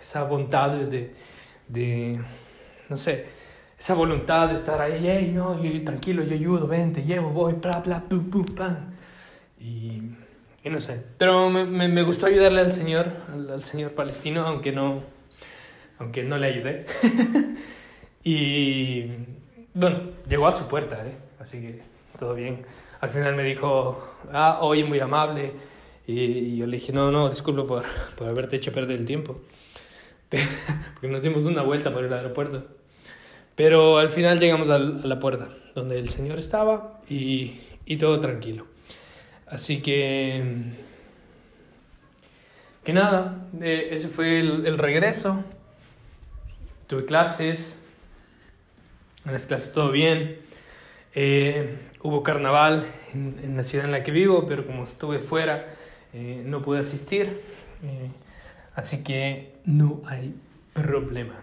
esa 0.00 0.24
voluntad 0.24 0.70
de, 0.70 1.14
de, 1.68 2.20
no 2.88 2.96
sé, 2.96 3.26
esa 3.82 3.94
voluntad 3.94 4.48
de 4.48 4.54
estar 4.54 4.80
ahí, 4.80 5.02
hey, 5.02 5.32
no, 5.34 5.60
tranquilo, 5.84 6.22
yo 6.22 6.34
ayudo, 6.34 6.66
ven, 6.68 6.92
te 6.92 7.02
llevo, 7.02 7.30
voy, 7.30 7.54
bla, 7.54 7.80
bla, 7.84 8.00
pum, 8.00 8.30
pum, 8.30 8.44
pam. 8.44 8.76
Y 9.60 10.02
y 10.64 10.70
no 10.70 10.80
sé. 10.80 11.02
Pero 11.18 11.50
me, 11.50 11.64
me, 11.64 11.88
me 11.88 12.02
gustó 12.02 12.26
ayudarle 12.26 12.60
al 12.60 12.72
señor, 12.72 13.06
al, 13.32 13.50
al, 13.50 13.64
señor 13.64 13.92
palestino, 13.92 14.42
aunque 14.46 14.70
no, 14.72 15.02
aunque 15.98 16.22
no 16.22 16.38
le 16.38 16.46
ayudé. 16.46 16.86
y 18.24 19.06
bueno, 19.74 20.00
llegó 20.28 20.46
a 20.46 20.52
su 20.52 20.68
puerta, 20.68 21.04
¿eh? 21.04 21.16
así 21.40 21.60
que 21.60 21.82
todo 22.18 22.34
bien. 22.34 22.64
Al 23.00 23.10
final 23.10 23.34
me 23.34 23.42
dijo, 23.42 24.16
ah, 24.32 24.58
oye, 24.62 24.84
muy 24.84 25.00
amable. 25.00 25.52
Y, 26.06 26.56
yo 26.56 26.66
le 26.66 26.76
dije, 26.76 26.92
no, 26.92 27.10
no, 27.10 27.28
disculpo 27.28 27.66
por, 27.66 27.84
por 28.16 28.28
haberte 28.28 28.56
hecho 28.56 28.70
perder 28.70 29.00
el 29.00 29.06
tiempo. 29.06 29.40
Porque 30.94 31.08
nos 31.08 31.22
dimos 31.22 31.44
una 31.44 31.62
vuelta 31.62 31.92
por 31.92 32.04
el 32.04 32.12
aeropuerto. 32.12 32.64
Pero 33.54 33.98
al 33.98 34.08
final 34.08 34.40
llegamos 34.40 34.70
a 34.70 34.78
la 34.78 35.18
puerta, 35.18 35.50
donde 35.74 35.98
el 35.98 36.08
señor 36.08 36.38
estaba 36.38 37.00
y, 37.08 37.60
y 37.84 37.96
todo 37.96 38.20
tranquilo. 38.20 38.66
Así 39.46 39.82
que... 39.82 40.42
Que 42.84 42.92
nada, 42.92 43.46
ese 43.60 44.08
fue 44.08 44.40
el, 44.40 44.76
regreso. 44.76 45.44
Tuve 46.88 47.04
clases. 47.04 47.80
En 49.24 49.32
las 49.32 49.46
clases 49.46 49.72
todo 49.72 49.92
bien. 49.92 50.38
Eh, 51.14 51.76
hubo 52.02 52.24
carnaval 52.24 52.86
en, 53.14 53.56
la 53.56 53.62
ciudad 53.62 53.84
en 53.84 53.92
la 53.92 54.02
que 54.02 54.10
vivo, 54.10 54.46
pero 54.46 54.66
como 54.66 54.82
estuve 54.82 55.20
fuera, 55.20 55.74
eh, 56.12 56.42
no 56.44 56.60
pude 56.60 56.80
asistir. 56.80 57.40
así 58.74 59.04
que 59.04 59.52
no 59.64 60.02
hay 60.06 60.34
problema. 60.72 61.34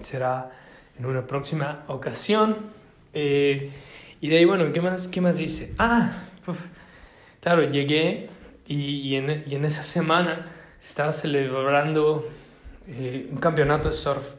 Será 0.00 0.50
en 0.98 1.06
una 1.06 1.26
próxima 1.26 1.84
ocasión. 1.88 2.56
y 3.12 4.28
de 4.28 4.36
ahí, 4.36 4.44
bueno, 4.44 4.72
¿qué 4.72 4.80
más, 4.80 5.08
qué 5.08 5.20
más 5.20 5.38
dice? 5.38 5.74
Ah, 5.78 6.12
claro, 7.40 7.70
llegué 7.70 8.28
y, 8.66 9.08
y, 9.08 9.16
en, 9.16 9.44
y 9.46 9.54
en 9.54 9.64
esa 9.64 9.82
semana 9.82 10.46
estaba 10.82 11.12
celebrando 11.12 12.26
eh, 12.88 13.28
un 13.30 13.38
campeonato 13.38 13.88
de 13.88 13.94
surf, 13.94 14.34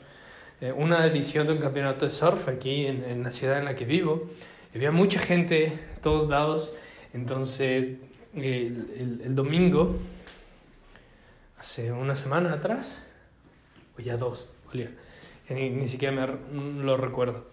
eh, 0.62 0.72
una 0.72 1.06
edición 1.06 1.48
de 1.48 1.54
un 1.54 1.60
campeonato 1.60 2.06
de 2.06 2.12
surf 2.12 2.48
aquí 2.48 2.86
en, 2.86 3.04
en, 3.04 3.24
la 3.24 3.32
ciudad 3.32 3.60
en 3.60 3.66
la 3.66 3.76
que 3.76 3.86
vivo. 3.86 4.24
Había 4.74 4.92
mucha 4.92 5.20
gente, 5.20 5.78
todos 6.02 6.30
lados, 6.30 6.74
entonces 7.14 7.94
el, 8.34 9.20
el, 9.24 9.36
domingo, 9.36 9.98
hace 11.58 11.92
una 11.92 12.16
semana 12.16 12.54
atrás, 12.54 13.00
o 13.98 14.02
ya 14.02 14.18
dos, 14.18 14.48
ni, 15.50 15.70
ni, 15.70 15.88
siquiera 15.88 16.16
me 16.16 16.84
lo 16.84 16.98
recuerdo, 16.98 17.46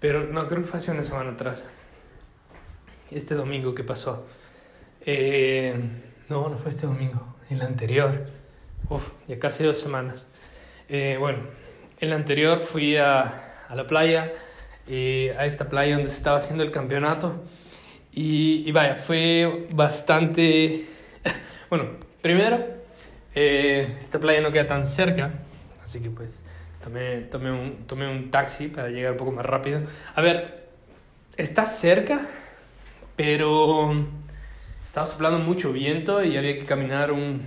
pero 0.00 0.20
no, 0.20 0.46
creo 0.48 0.62
que 0.62 0.68
fue 0.68 0.78
hace 0.78 0.90
una 0.90 1.04
semana 1.04 1.32
atrás, 1.32 1.64
este 3.10 3.34
domingo 3.34 3.74
que 3.74 3.84
pasó. 3.84 4.26
Eh, 5.06 5.74
no, 6.28 6.48
no 6.48 6.58
fue 6.58 6.70
este 6.70 6.86
domingo, 6.86 7.36
el 7.48 7.62
anterior 7.62 8.26
Uf, 8.90 9.10
ya 9.26 9.38
casi 9.38 9.64
dos 9.64 9.78
semanas. 9.78 10.24
Eh, 10.88 11.16
bueno, 11.18 11.40
el 12.00 12.12
anterior 12.14 12.60
fui 12.60 12.96
a, 12.96 13.66
a 13.68 13.74
la 13.74 13.86
playa, 13.86 14.32
eh, 14.86 15.36
a 15.38 15.44
esta 15.44 15.68
playa 15.68 15.96
donde 15.96 16.10
se 16.10 16.16
estaba 16.16 16.38
haciendo 16.38 16.64
el 16.64 16.70
campeonato. 16.70 17.44
Y, 18.12 18.64
y 18.66 18.72
vaya, 18.72 18.96
fue 18.96 19.66
bastante... 19.74 20.86
bueno, 21.70 21.98
primero, 22.22 22.64
eh, 23.34 23.98
esta 24.00 24.18
playa 24.18 24.40
no 24.40 24.50
queda 24.50 24.66
tan 24.66 24.86
cerca, 24.86 25.32
así 25.84 26.00
que 26.00 26.08
pues 26.08 26.42
tomé, 26.82 27.22
tomé, 27.22 27.50
un, 27.50 27.86
tomé 27.86 28.08
un 28.08 28.30
taxi 28.30 28.68
para 28.68 28.88
llegar 28.88 29.12
un 29.12 29.18
poco 29.18 29.32
más 29.32 29.46
rápido. 29.46 29.82
A 30.14 30.20
ver, 30.20 30.68
está 31.36 31.66
cerca, 31.66 32.20
pero 33.16 34.06
estaba 34.84 35.06
soplando 35.06 35.38
mucho 35.38 35.72
viento 35.72 36.22
y 36.22 36.36
había 36.36 36.56
que 36.56 36.64
caminar 36.64 37.12
un, 37.12 37.46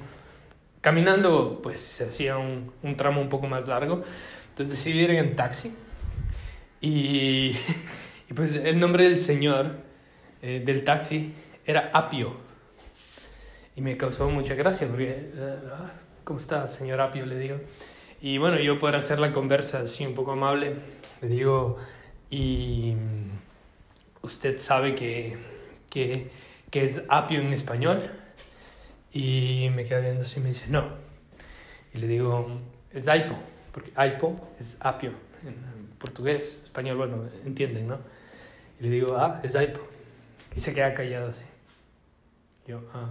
Caminando, 0.82 1.62
pues 1.62 1.80
se 1.80 2.06
hacía 2.06 2.40
un, 2.40 2.72
un, 2.82 2.98
tramo 2.98 3.22
un 3.22 3.30
poco 3.30 3.46
más 3.46 3.68
largo, 3.68 4.02
entonces 4.50 4.70
decidí 4.70 5.02
ir 5.02 5.12
en 5.12 5.36
taxi. 5.36 5.72
Y, 6.82 7.50
y 8.30 8.34
pues 8.36 8.56
el 8.56 8.80
nombre 8.80 9.04
del 9.04 9.16
señor 9.16 9.76
eh, 10.42 10.64
del 10.66 10.84
taxi 10.84 11.36
era 11.68 11.92
Apio. 11.94 12.36
Y 13.76 13.82
me 13.82 13.96
causó 13.96 14.28
mucha 14.28 14.56
gracia 14.56 14.88
porque, 14.88 15.32
uh, 15.36 16.24
¿cómo 16.24 16.40
está, 16.40 16.68
señor 16.68 17.00
Apio? 17.00 17.28
Le 17.28 17.38
digo. 17.38 17.58
Y 18.22 18.38
bueno, 18.38 18.60
yo 18.60 18.78
por 18.78 18.96
hacer 18.96 19.20
la 19.20 19.32
conversa 19.32 19.80
así 19.80 20.06
un 20.06 20.14
poco 20.14 20.34
amable, 20.34 20.76
le 21.22 21.28
digo, 21.28 21.78
y 22.30 22.94
usted 24.22 24.60
sabe 24.60 24.94
que, 24.94 25.38
que, 25.90 26.30
que 26.70 26.84
es 26.84 27.04
Apio 27.10 27.42
en 27.42 27.52
español. 27.52 28.12
Y 29.12 29.70
me 29.76 29.86
queda 29.86 30.00
viendo 30.00 30.22
así 30.22 30.40
y 30.40 30.44
me 30.44 30.50
dice, 30.50 30.68
no. 30.70 30.86
Y 31.94 31.98
le 31.98 32.08
digo, 32.08 32.60
es 32.94 33.08
aipo, 33.08 33.36
porque 33.72 33.92
aipo 33.96 34.50
es 34.60 34.78
apio. 34.80 35.12
En 35.44 35.90
portugués, 35.98 36.62
español, 36.64 36.98
bueno, 36.98 37.28
entienden, 37.44 37.88
¿no? 37.88 38.00
Y 38.80 38.84
le 38.84 38.90
digo, 38.90 39.18
ah, 39.18 39.42
es 39.44 39.56
aipo. 39.56 39.82
Y 40.56 40.60
se 40.60 40.74
queda 40.74 40.94
callado 40.94 41.32
así. 41.32 41.44
Yo, 42.68 42.82
ah, 42.94 43.10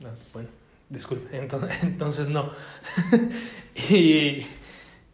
no, 0.00 0.08
bueno, 0.32 0.48
disculpe, 0.90 1.36
entonces, 1.38 1.82
entonces 1.82 2.28
no. 2.28 2.50
y, 3.90 4.46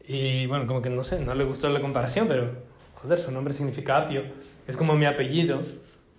y 0.08 0.46
bueno, 0.46 0.66
como 0.66 0.82
que 0.82 0.90
no 0.90 1.04
sé, 1.04 1.20
no 1.20 1.34
le 1.34 1.44
gustó 1.44 1.68
la 1.68 1.80
comparación, 1.80 2.26
pero 2.26 2.50
joder, 2.94 3.18
su 3.18 3.30
nombre 3.30 3.54
significa 3.54 3.98
apio. 3.98 4.22
Es 4.66 4.76
como 4.76 4.96
mi 4.96 5.06
apellido, 5.06 5.62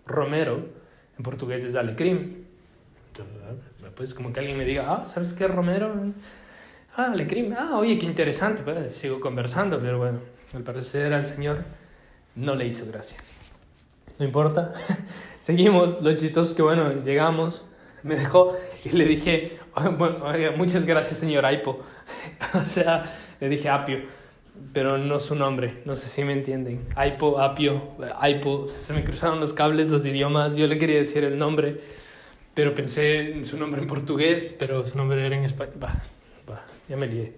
Romero, 0.06 0.70
en 1.18 1.24
portugués 1.24 1.64
es 1.64 1.76
alecrim. 1.76 2.46
Pues 3.96 4.14
como 4.14 4.32
que 4.32 4.40
alguien 4.40 4.58
me 4.58 4.64
diga, 4.64 4.86
ah, 4.94 5.06
¿sabes 5.06 5.34
qué, 5.34 5.48
Romero? 5.48 5.92
Ah, 6.96 7.12
Alecrim, 7.12 7.54
ah, 7.58 7.78
oye, 7.78 7.98
qué 7.98 8.06
interesante, 8.06 8.64
pues, 8.64 8.96
sigo 8.96 9.20
conversando, 9.20 9.80
pero 9.80 9.98
bueno, 10.00 10.20
al 10.54 10.64
parecer 10.64 11.14
al 11.14 11.26
señor 11.26 11.64
no 12.36 12.56
le 12.56 12.66
hizo 12.66 12.86
gracia. 12.88 13.18
No 14.20 14.26
importa, 14.26 14.74
seguimos, 15.38 16.02
lo 16.02 16.16
chistoso 16.16 16.50
es 16.50 16.56
que 16.56 16.64
bueno, 16.64 17.04
llegamos, 17.04 17.66
me 18.08 18.16
dejó 18.16 18.56
y 18.86 18.90
le 18.90 19.06
dije, 19.06 19.60
muchas 20.56 20.86
gracias 20.86 21.20
señor 21.20 21.46
Aipo, 21.46 21.82
o 22.54 22.70
sea, 22.70 23.04
le 23.40 23.50
dije 23.50 23.70
Apio, 23.70 24.00
pero 24.74 24.98
no 24.98 25.20
su 25.20 25.36
nombre, 25.36 25.82
no 25.86 25.96
sé 25.96 26.08
si 26.08 26.24
me 26.24 26.34
entienden, 26.34 26.88
Aipo, 26.96 27.40
Apio, 27.40 27.96
Aipo, 28.20 28.68
se 28.68 28.94
me 28.94 29.04
cruzaron 29.04 29.40
los 29.40 29.54
cables, 29.54 29.92
los 29.92 30.06
idiomas, 30.06 30.56
yo 30.56 30.68
le 30.68 30.78
quería 30.78 30.98
decir 30.98 31.24
el 31.24 31.38
nombre 31.38 31.78
pero 32.58 32.74
pensé 32.74 33.34
en 33.34 33.46
su 33.46 33.56
nombre 33.56 33.80
en 33.80 33.86
portugués, 33.86 34.56
pero 34.58 34.84
su 34.84 34.98
nombre 34.98 35.24
era 35.24 35.36
en 35.36 35.44
español. 35.44 35.76
Va, 35.84 36.02
va, 36.50 36.66
ya 36.90 36.98
me 36.98 37.06
lié. 37.06 37.32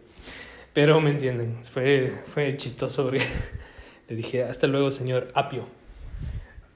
Pero 0.71 1.01
me 1.01 1.09
entienden, 1.09 1.61
fue, 1.61 2.07
fue 2.07 2.55
chistoso 2.55 3.03
porque 3.03 3.21
le 4.07 4.15
dije, 4.15 4.45
hasta 4.45 4.67
luego, 4.67 4.89
señor 4.91 5.29
Apio. 5.33 5.65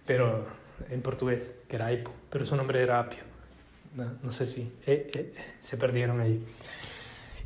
Pero 0.06 0.46
en 0.90 1.02
portugués, 1.02 1.56
que 1.70 1.78
era 1.78 1.86
Aipo, 1.86 2.12
pero 2.30 2.46
su 2.46 2.58
nombre 2.58 2.84
era 2.84 3.00
Apio. 3.00 3.20
No, 3.96 4.32
sé 4.32 4.48
si 4.48 4.62
eh, 4.88 5.12
eh, 5.14 5.34
se 5.60 5.78
perdieron 5.78 6.20
ahí. 6.20 6.44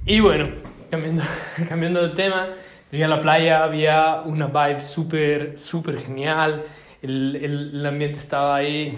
Y 0.05 0.21
bueno, 0.21 0.49
cambiando, 0.89 1.23
cambiando 1.67 2.07
de 2.07 2.15
tema, 2.15 2.49
llegué 2.89 3.03
a 3.03 3.10
la 3.10 3.19
playa, 3.19 3.63
había 3.65 4.21
una 4.21 4.47
vibe 4.47 4.79
súper, 4.79 5.60
súper 5.60 5.99
genial. 5.99 6.63
El, 7.01 7.36
el, 7.36 7.86
ambiente 7.86 8.17
estaba 8.17 8.55
ahí 8.55 8.97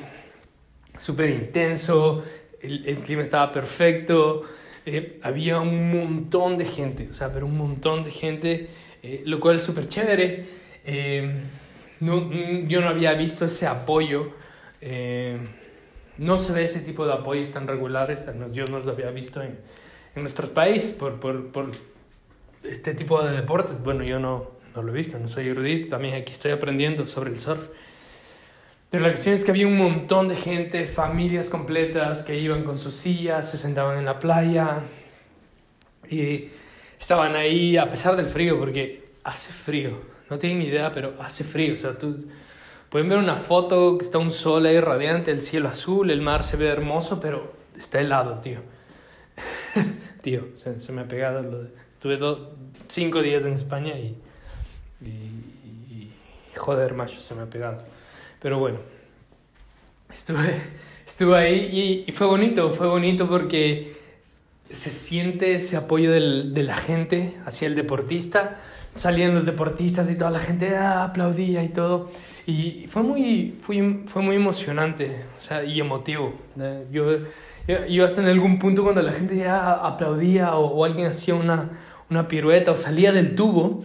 súper 0.99 1.31
intenso, 1.31 2.23
el, 2.61 2.85
el, 2.85 2.99
clima 2.99 3.23
estaba 3.23 3.51
perfecto, 3.51 4.43
eh, 4.85 5.19
había 5.23 5.59
un 5.59 5.89
montón 5.89 6.55
de 6.55 6.65
gente, 6.65 7.09
o 7.09 7.13
sea, 7.13 7.33
pero 7.33 7.47
un 7.47 7.57
montón 7.57 8.03
de 8.03 8.11
gente, 8.11 8.69
lo 9.25 9.39
cual 9.39 9.55
es 9.55 9.63
súper 9.63 9.89
chévere. 9.89 10.45
No, 11.99 12.31
yo 12.61 12.79
no 12.79 12.89
había 12.89 13.13
visto 13.13 13.45
ese 13.45 13.65
apoyo, 13.65 14.33
no 16.19 16.37
se 16.37 16.53
ve 16.53 16.65
ese 16.65 16.81
tipo 16.81 17.05
de 17.05 17.13
apoyos 17.13 17.49
tan 17.49 17.67
regulares, 17.67 18.19
yo 18.51 18.65
no 18.65 18.79
los 18.79 18.87
había 18.87 19.09
visto 19.09 19.41
en, 19.41 19.57
en 20.15 20.21
nuestros 20.21 20.49
países 20.49 20.91
por, 20.91 21.19
por, 21.19 21.47
por, 21.51 21.69
este 22.63 22.93
tipo 22.93 23.23
de 23.23 23.35
deportes. 23.35 23.81
Bueno, 23.81 24.03
yo 24.03 24.19
no, 24.19 24.51
no 24.75 24.83
lo 24.83 24.91
he 24.91 24.95
visto, 24.95 25.17
no 25.17 25.27
soy 25.27 25.47
erudito, 25.47 25.89
también 25.89 26.15
aquí 26.15 26.33
estoy 26.33 26.51
aprendiendo 26.51 27.07
sobre 27.07 27.31
el 27.31 27.39
surf. 27.39 27.69
Pero 28.89 29.03
la 29.03 29.11
cuestión 29.11 29.35
es 29.35 29.45
que 29.45 29.51
había 29.51 29.67
un 29.67 29.77
montón 29.77 30.27
de 30.27 30.35
gente, 30.35 30.85
familias 30.85 31.49
completas 31.49 32.23
que 32.23 32.37
iban 32.37 32.63
con 32.63 32.79
sus 32.79 32.95
sillas, 32.95 33.49
se 33.49 33.57
sentaban 33.57 33.97
en 33.97 34.05
la 34.05 34.19
playa 34.19 34.81
y 36.09 36.49
estaban 36.99 37.35
ahí 37.35 37.77
a 37.77 37.89
pesar 37.89 38.15
del 38.15 38.25
frío, 38.25 38.57
porque 38.57 39.05
hace 39.23 39.51
frío. 39.53 40.01
No 40.29 40.37
tienen 40.39 40.63
idea, 40.63 40.91
pero 40.91 41.13
hace 41.19 41.43
frío. 41.43 41.73
O 41.73 41.77
sea, 41.77 41.95
pueden 42.89 43.09
ver 43.09 43.17
una 43.17 43.37
foto 43.37 43.97
que 43.97 44.05
está 44.05 44.17
un 44.17 44.31
sol 44.31 44.65
ahí 44.65 44.79
radiante, 44.79 45.31
el 45.31 45.41
cielo 45.41 45.69
azul, 45.69 46.11
el 46.11 46.21
mar 46.21 46.43
se 46.43 46.57
ve 46.57 46.67
hermoso, 46.67 47.19
pero 47.19 47.53
está 47.77 47.99
helado, 47.99 48.39
tío. 48.39 48.59
tío, 50.21 50.47
se, 50.55 50.79
se, 50.79 50.91
me 50.91 51.01
ha 51.01 51.07
pegado. 51.07 51.41
Lo 51.41 51.63
de, 51.63 51.69
tuve 51.99 52.17
dos, 52.17 52.39
cinco 52.87 53.21
días 53.21 53.43
en 53.45 53.53
España 53.53 53.93
y, 53.97 54.15
y, 55.01 55.07
y 55.07 56.11
joder, 56.55 56.93
macho, 56.93 57.21
se 57.21 57.35
me 57.35 57.43
ha 57.43 57.45
pegado. 57.45 57.81
Pero 58.41 58.59
bueno, 58.59 58.79
estuve, 60.11 60.55
estuve 61.05 61.37
ahí 61.37 62.03
y, 62.05 62.09
y, 62.09 62.11
fue 62.11 62.27
bonito, 62.27 62.71
fue 62.71 62.87
bonito 62.87 63.27
porque 63.29 63.97
se 64.69 64.89
siente 64.89 65.55
ese 65.55 65.77
apoyo 65.77 66.11
del, 66.11 66.53
de 66.53 66.63
la 66.63 66.77
gente 66.77 67.37
hacia 67.45 67.67
el 67.67 67.75
deportista. 67.75 68.57
Salían 68.95 69.33
los 69.33 69.45
deportistas 69.45 70.09
y 70.09 70.17
toda 70.17 70.31
la 70.31 70.39
gente 70.39 70.75
ah, 70.75 71.03
aplaudía 71.03 71.63
y 71.63 71.69
todo. 71.69 72.09
Y 72.49 72.87
fue 72.87 73.03
muy, 73.03 73.55
fue, 73.59 74.01
fue 74.07 74.23
muy 74.23 74.35
emocionante 74.35 75.23
o 75.37 75.43
sea, 75.43 75.63
y 75.63 75.79
emotivo. 75.79 76.33
Yo, 76.91 77.19
yo 77.87 78.05
hasta 78.05 78.21
en 78.21 78.27
algún 78.27 78.57
punto 78.57 78.81
cuando 78.81 79.03
la 79.03 79.11
gente 79.11 79.35
ya 79.35 79.73
aplaudía 79.73 80.55
o, 80.55 80.65
o 80.65 80.83
alguien 80.83 81.05
hacía 81.05 81.35
una, 81.35 81.69
una 82.09 82.27
pirueta 82.27 82.71
o 82.71 82.75
salía 82.75 83.11
del 83.11 83.35
tubo, 83.35 83.83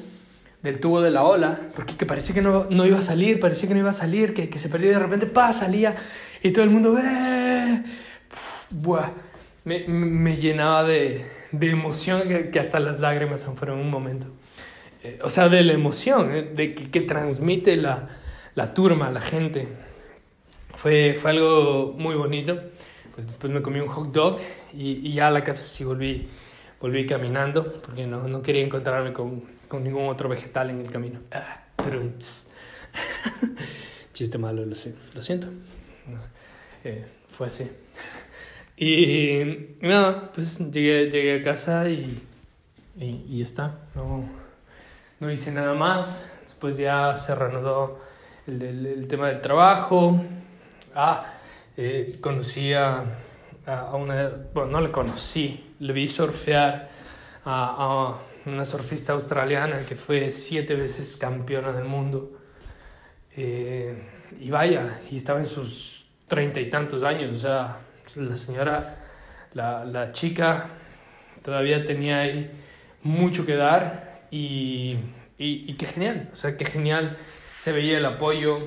del 0.63 0.81
tubo 0.81 1.03
de 1.03 1.11
la 1.11 1.25
ola, 1.25 1.61
porque 1.77 1.95
que 1.95 2.07
parecía 2.07 2.35
que 2.35 2.41
no, 2.41 2.65
no, 2.71 2.87
iba 2.87 2.99
a 2.99 3.03
salir, 3.03 3.39
parecía 3.39 3.69
que 3.69 3.75
no 3.75 3.81
iba 3.81 3.91
a 3.91 3.93
salir, 3.93 4.33
que, 4.33 4.49
que 4.49 4.59
se 4.59 4.71
perdió 4.71 4.91
y 4.91 4.95
de 4.95 4.99
repente 4.99 5.27
pa, 5.27 5.53
salía 5.53 5.95
y 6.43 6.51
todo 6.51 6.65
el 6.65 6.71
mundo 6.71 6.97
¡Eh! 6.99 7.83
me, 9.65 9.85
me, 9.87 10.37
llenaba 10.39 10.85
de, 10.85 11.27
de 11.53 11.71
emoción 11.71 12.29
que, 12.29 12.49
que, 12.49 12.61
hasta 12.61 12.81
las 12.81 12.99
lágrimas 12.99 13.43
se 13.43 13.47
fueron 13.49 13.79
un 13.79 13.91
momento. 13.91 14.27
Eh, 15.03 15.19
o 15.23 15.29
sea, 15.29 15.51
de 15.51 15.63
la 15.63 15.75
emoción, 15.75 16.35
eh, 16.35 16.51
de 16.55 16.75
que, 16.75 16.91
que, 16.91 17.03
transmite 17.03 17.77
la, 17.77 18.09
la 18.55 18.73
turma, 18.73 19.11
la 19.11 19.21
gente. 19.21 19.69
Fue, 20.75 21.15
fue 21.15 21.31
algo 21.31 21.95
muy 21.97 22.15
bonito. 22.15 22.61
Pues 23.15 23.27
después 23.29 23.53
me 23.53 23.63
comí 23.63 23.81
un 23.81 23.89
hot 23.89 24.13
dog 24.13 24.39
y, 24.73 25.09
y 25.09 25.15
ya 25.15 25.29
a 25.29 25.31
la 25.31 25.45
casa 25.45 25.65
sí 25.65 25.85
volví, 25.85 26.29
volví 26.81 27.07
caminando 27.07 27.71
porque 27.81 28.07
no, 28.07 28.27
no 28.27 28.43
quería 28.43 28.65
encontrarme 28.65 29.13
con, 29.13 29.45
con, 29.69 29.85
ningún 29.85 30.09
otro 30.09 30.29
vegetal 30.29 30.71
en 30.71 30.81
el 30.81 30.91
camino. 30.91 31.21
Ah, 31.31 31.61
Chiste 34.13 34.39
malo, 34.39 34.65
lo 34.65 34.75
sé, 34.75 34.95
lo 35.15 35.23
siento. 35.23 35.49
Eh, 36.83 37.07
fue 37.29 37.47
así. 37.47 37.71
Y 38.77 39.77
nada, 39.81 40.33
pues 40.33 40.59
llegué, 40.59 41.09
llegué 41.09 41.39
a 41.39 41.43
casa 41.43 41.89
y, 41.89 42.21
y, 42.99 43.25
y 43.29 43.43
está. 43.43 43.79
No, 43.95 44.29
no 45.21 45.31
hice 45.31 45.53
nada 45.53 45.75
más. 45.75 46.29
Después 46.45 46.77
ya 46.77 47.17
se 47.17 47.35
reanudó 47.35 48.01
el, 48.47 48.63
el, 48.63 48.87
el 48.87 49.09
tema 49.09 49.29
del 49.29 49.41
trabajo. 49.41 50.21
Ah, 50.95 51.25
eh, 51.77 52.19
conocí 52.21 52.73
a, 52.73 53.05
a, 53.67 53.97
una, 53.97 54.31
bueno, 54.53 54.73
no 54.73 54.81
le 54.81 54.91
conocí, 54.91 55.75
le 55.81 55.93
vi 55.93 56.07
surfear 56.07 56.89
a, 57.45 58.15
a, 58.45 58.51
una 58.51 58.65
surfista 58.65 59.13
australiana 59.13 59.81
que 59.87 59.97
fue 59.97 60.31
siete 60.31 60.75
veces 60.75 61.17
campeona 61.17 61.73
del 61.73 61.85
mundo. 61.85 62.33
Eh, 63.37 63.97
y 64.39 64.51
vaya, 64.51 65.01
y 65.11 65.17
estaba 65.17 65.41
en 65.41 65.47
sus 65.47 66.07
treinta 66.29 66.61
y 66.61 66.71
tantos 66.71 67.03
años, 67.03 67.35
o 67.35 67.39
sea, 67.39 67.79
la 68.17 68.37
señora, 68.37 68.97
la, 69.53 69.85
la 69.85 70.13
chica 70.13 70.69
todavía 71.43 71.85
tenía 71.85 72.21
ahí 72.21 72.51
mucho 73.03 73.45
que 73.45 73.57
dar 73.57 74.23
y, 74.31 74.97
y, 75.39 75.71
y 75.71 75.75
qué 75.75 75.87
genial, 75.87 76.31
o 76.33 76.37
sea, 76.37 76.57
qué 76.57 76.65
genial 76.65 77.19
se 77.65 77.73
veía 77.73 77.97
el 77.97 78.05
apoyo, 78.05 78.59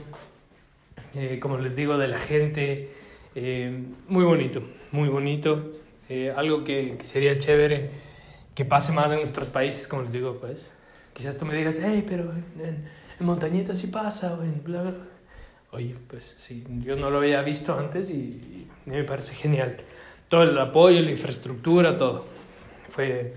eh, 1.13 1.37
como 1.39 1.59
les 1.59 1.75
digo, 1.75 1.99
de 1.99 2.07
la 2.07 2.17
gente. 2.17 2.89
Eh, 3.35 3.83
muy 4.07 4.23
bonito, 4.23 4.63
muy 4.91 5.07
bonito. 5.07 5.71
Eh, 6.09 6.33
algo 6.35 6.63
que, 6.63 6.97
sería 7.03 7.37
chévere 7.37 7.91
que 8.55 8.65
pase 8.65 8.91
más 8.91 9.11
en 9.11 9.19
nuestros 9.19 9.49
países, 9.49 9.87
como 9.87 10.01
les 10.01 10.11
digo, 10.11 10.39
pues. 10.41 10.65
Quizás 11.13 11.37
tú 11.37 11.45
me 11.45 11.55
digas, 11.55 11.79
hey, 11.79 12.03
pero 12.09 12.33
en, 12.33 12.89
en 13.19 13.25
Montañita 13.25 13.75
sí 13.75 13.85
pasa, 13.85 14.33
o 14.33 14.41
en 14.41 14.63
bla, 14.63 14.81
bla. 14.81 14.93
Oye, 15.73 15.95
pues 16.07 16.33
sí, 16.39 16.65
yo 16.83 16.95
no 16.95 17.11
lo 17.11 17.19
había 17.19 17.43
visto 17.43 17.77
antes 17.77 18.09
y, 18.09 18.67
me 18.87 19.03
parece 19.03 19.35
genial. 19.35 19.77
Todo 20.27 20.41
el 20.41 20.57
apoyo, 20.57 21.01
la 21.01 21.11
infraestructura, 21.11 21.95
todo. 21.97 22.25
Fue, 22.89 23.35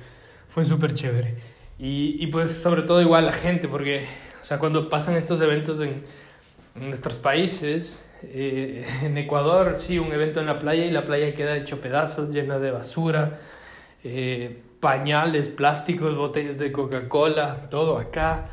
fue 0.48 0.64
súper 0.64 0.94
chévere. 0.94 1.34
Y, 1.78 2.26
pues 2.28 2.50
sobre 2.52 2.80
todo 2.80 3.02
igual 3.02 3.26
la 3.26 3.34
gente, 3.34 3.68
porque, 3.68 4.06
sea, 4.50 4.58
cuando 4.58 4.88
pasan 4.88 5.16
estos 5.16 5.40
eventos 5.40 5.80
en 5.80 6.04
en 6.74 6.88
nuestros 6.88 7.16
países, 7.16 8.08
eh, 8.22 8.86
en 9.02 9.18
Ecuador, 9.18 9.76
sí, 9.78 9.98
un 9.98 10.12
evento 10.12 10.40
en 10.40 10.46
la 10.46 10.58
playa 10.58 10.84
y 10.84 10.90
la 10.90 11.04
playa 11.04 11.34
queda 11.34 11.56
hecho 11.56 11.80
pedazos, 11.80 12.30
llena 12.30 12.58
de 12.58 12.70
basura, 12.70 13.38
eh, 14.04 14.62
pañales, 14.80 15.48
plásticos, 15.48 16.16
botellas 16.16 16.58
de 16.58 16.72
Coca-Cola, 16.72 17.68
todo 17.68 17.98
acá, 17.98 18.48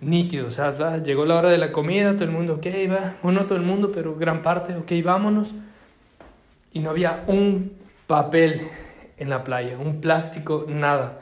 nítido. 0.00 0.48
O 0.48 0.50
sea, 0.50 0.98
llegó 0.98 1.24
la 1.24 1.36
hora 1.36 1.50
de 1.50 1.58
la 1.58 1.72
comida, 1.72 2.14
todo 2.14 2.24
el 2.24 2.30
mundo, 2.30 2.54
ok, 2.54 2.66
va, 2.90 3.16
bueno, 3.22 3.40
no 3.40 3.46
todo 3.46 3.56
el 3.56 3.64
mundo, 3.64 3.90
pero 3.94 4.16
gran 4.16 4.42
parte, 4.42 4.74
ok, 4.74 5.04
vámonos. 5.04 5.54
Y 6.72 6.80
no 6.80 6.90
había 6.90 7.24
un 7.26 7.72
papel 8.06 8.62
en 9.16 9.30
la 9.30 9.44
playa, 9.44 9.78
un 9.78 10.00
plástico, 10.00 10.66
nada. 10.68 11.20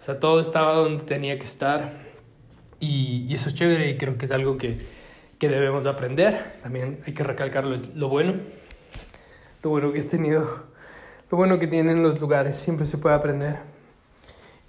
O 0.00 0.04
sea, 0.04 0.18
todo 0.18 0.40
estaba 0.40 0.72
donde 0.72 1.04
tenía 1.04 1.38
que 1.38 1.44
estar. 1.44 2.09
Y, 2.80 3.32
eso 3.34 3.48
es 3.48 3.54
chévere 3.54 3.90
y 3.90 3.96
creo 3.96 4.16
que 4.16 4.24
es 4.24 4.32
algo 4.32 4.56
que, 4.56 4.78
que 5.38 5.48
debemos 5.48 5.86
aprender. 5.86 6.54
También 6.62 7.00
hay 7.06 7.12
que 7.12 7.22
recalcar 7.22 7.64
lo, 7.64 7.76
lo, 7.94 8.08
bueno, 8.08 8.34
lo 9.62 9.70
bueno 9.70 9.92
que 9.92 10.00
he 10.00 10.04
tenido, 10.04 10.64
lo 11.30 11.36
bueno 11.36 11.58
que 11.58 11.66
tienen 11.66 12.02
los 12.02 12.20
lugares, 12.20 12.56
siempre 12.56 12.86
se 12.86 12.98
puede 12.98 13.14
aprender. 13.14 13.56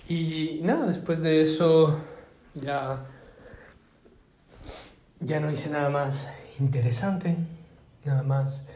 Y 0.08 0.60
nada, 0.64 0.88
después 0.88 1.22
de 1.22 1.42
eso 1.42 1.98
ya, 2.54 3.06
ya 5.22 5.40
no 5.40 5.50
hice 5.50 5.70
nada 5.70 5.90
más 5.90 6.28
interesante, 6.60 7.38
nada 8.04 8.24
más 8.24 8.68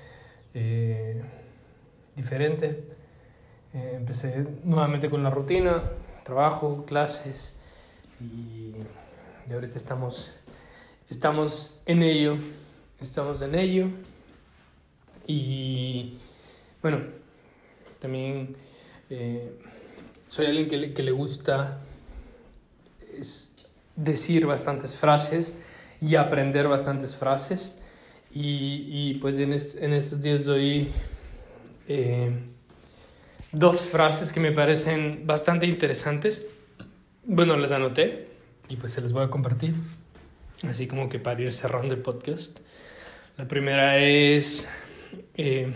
eh, 0.54 1.22
diferente. 2.16 2.84
Eh, 3.74 3.94
empecé 3.98 4.46
nuevamente 4.64 5.10
con 5.10 5.24
la 5.24 5.30
rutina, 5.30 5.84
trabajo, 6.24 6.86
clases 6.86 7.54
y, 8.22 8.72
y 9.48 9.54
ahorita 9.54 9.78
estamos 9.78 10.32
estamos 11.10 11.78
en 11.86 12.04
ello, 12.04 12.38
estamos 13.00 13.42
en 13.42 13.56
ello. 13.56 13.88
Y 15.28 16.18
bueno, 16.82 17.02
también 18.00 18.56
eh, 19.10 19.52
soy 20.28 20.48
alguien 20.48 20.68
que 20.68 20.78
le, 20.78 20.94
que 20.94 21.04
le 21.04 21.12
gusta 21.12 21.80
decir 23.96 24.46
bastantes 24.46 24.96
frases 24.96 25.54
y 26.02 26.16
aprender 26.16 26.68
bastantes 26.68 27.16
frases. 27.16 27.76
Y, 28.32 28.86
y 28.90 29.14
pues 29.16 29.40
en, 29.40 29.54
est 29.54 29.76
en, 29.82 29.94
estos 29.94 30.22
días 30.22 30.44
doy 30.44 30.90
eh, 31.88 32.32
dos 33.54 33.82
frases 33.82 34.34
que 34.34 34.42
me 34.42 34.52
parecen 34.52 35.26
bastante 35.26 35.66
interesantes. 35.66 36.44
Bueno, 37.24 37.56
las 37.56 37.72
anoté 37.72 38.35
y 38.70 38.76
pues 38.78 38.94
se 38.94 39.02
las 39.02 39.14
voy 39.14 39.24
a 39.24 39.30
compartir 39.30 39.74
así 40.64 40.88
como 40.88 41.10
que 41.10 41.20
para 41.20 41.42
ir 41.42 41.52
cerrando 41.52 41.94
el 41.94 42.02
podcast. 42.02 42.60
La 43.38 43.48
primera 43.48 43.98
es, 43.98 44.68
eh, 45.36 45.74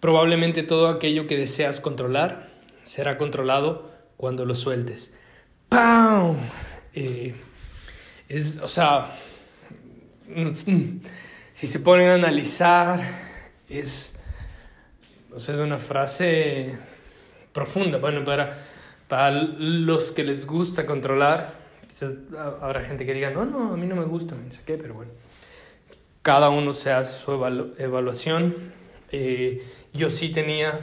probablemente 0.00 0.62
todo 0.62 0.88
aquello 0.88 1.26
que 1.26 1.36
deseas 1.36 1.80
controlar 1.80 2.48
será 2.82 3.18
controlado 3.18 3.90
cuando 4.16 4.44
lo 4.44 4.54
sueltes. 4.54 5.12
¡Pam! 5.68 6.36
Eh, 6.94 7.34
es, 8.28 8.58
o 8.58 8.68
sea, 8.68 9.12
si 10.54 11.66
se 11.66 11.80
ponen 11.80 12.08
a 12.08 12.14
analizar, 12.14 13.00
es, 13.68 14.14
o 15.32 15.38
sea, 15.38 15.54
es 15.54 15.60
una 15.60 15.78
frase 15.78 16.78
profunda. 17.52 17.98
Bueno, 17.98 18.24
para, 18.24 18.58
para 19.06 19.30
los 19.30 20.12
que 20.12 20.24
les 20.24 20.46
gusta 20.46 20.86
controlar, 20.86 21.59
habrá 22.60 22.82
gente 22.82 23.04
que 23.06 23.14
diga, 23.14 23.30
no, 23.30 23.44
no, 23.44 23.74
a 23.74 23.76
mí 23.76 23.86
no 23.86 23.96
me 23.96 24.04
gusta, 24.04 24.34
no 24.34 24.52
sé 24.52 24.60
qué, 24.64 24.76
pero 24.76 24.94
bueno. 24.94 25.12
Cada 26.22 26.50
uno 26.50 26.74
se 26.74 26.92
hace 26.92 27.18
su 27.18 27.32
evalu 27.32 27.74
evaluación. 27.78 28.54
Eh, 29.10 29.64
yo 29.92 30.10
sí 30.10 30.30
tenía 30.30 30.80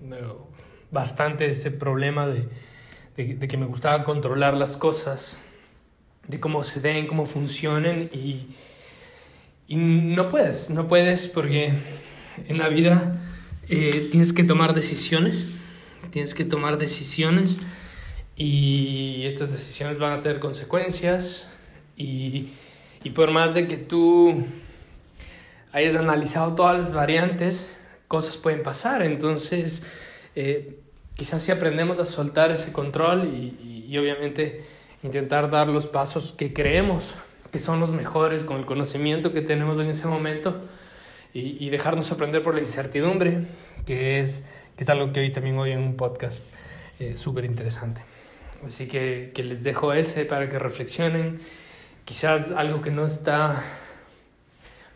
no, 0.00 0.48
bastante 0.90 1.46
ese 1.46 1.70
problema 1.70 2.26
de, 2.26 2.48
de, 3.16 3.34
de, 3.34 3.48
que 3.48 3.56
me 3.56 3.66
gustaba 3.66 4.02
controlar 4.04 4.54
las 4.54 4.76
cosas, 4.76 5.38
de 6.26 6.40
cómo 6.40 6.64
se 6.64 6.80
den, 6.80 7.06
cómo 7.06 7.26
funcionen 7.26 8.10
y, 8.12 8.48
y 9.68 9.76
no 9.76 10.28
puedes, 10.30 10.70
no 10.70 10.88
puedes 10.88 11.28
porque 11.28 11.74
en 12.46 12.58
la 12.58 12.68
vida 12.68 13.20
eh, 13.68 14.08
tienes 14.10 14.32
que 14.32 14.44
tomar 14.44 14.74
decisiones, 14.74 15.56
tienes 16.10 16.34
que 16.34 16.44
tomar 16.44 16.78
decisiones 16.78 17.58
y 18.38 19.26
estas 19.26 19.50
decisiones 19.50 19.98
van 19.98 20.12
a 20.12 20.22
tener 20.22 20.38
consecuencias 20.38 21.48
y, 21.96 22.50
y 23.02 23.10
por 23.10 23.32
más 23.32 23.52
de 23.52 23.66
que 23.66 23.76
tú 23.76 24.46
hayas 25.72 25.96
analizado 25.96 26.54
todas 26.54 26.78
las 26.78 26.92
variantes, 26.92 27.68
cosas 28.06 28.36
pueden 28.36 28.62
pasar. 28.62 29.02
Entonces, 29.02 29.84
eh, 30.36 30.78
quizás 31.16 31.42
si 31.42 31.50
aprendemos 31.50 31.98
a 31.98 32.06
soltar 32.06 32.52
ese 32.52 32.72
control 32.72 33.26
y, 33.26 33.86
y, 33.88 33.98
obviamente 33.98 34.64
intentar 35.02 35.50
dar 35.50 35.68
los 35.68 35.88
pasos 35.88 36.32
que 36.32 36.52
creemos 36.52 37.14
que 37.50 37.58
son 37.58 37.80
los 37.80 37.90
mejores 37.90 38.44
con 38.44 38.58
el 38.58 38.66
conocimiento 38.66 39.32
que 39.32 39.40
tenemos 39.40 39.80
en 39.80 39.88
ese 39.88 40.06
momento 40.06 40.60
y, 41.34 41.64
y 41.64 41.70
dejarnos 41.70 42.12
aprender 42.12 42.42
por 42.42 42.54
la 42.54 42.60
incertidumbre, 42.60 43.46
que 43.84 44.20
es, 44.20 44.44
que 44.76 44.84
es 44.84 44.88
algo 44.90 45.12
que 45.12 45.20
hoy 45.20 45.32
también 45.32 45.58
hoy 45.58 45.72
en 45.72 45.78
un 45.78 45.96
podcast 45.96 46.44
eh, 47.00 47.16
súper 47.16 47.44
interesante. 47.44 48.02
Así 48.64 48.88
que, 48.88 49.30
que 49.34 49.42
les 49.44 49.62
dejo 49.62 49.92
ese 49.92 50.24
para 50.24 50.48
que 50.48 50.58
reflexionen. 50.58 51.38
Quizás 52.04 52.50
algo 52.50 52.80
que 52.80 52.90
no 52.90 53.06
está 53.06 53.62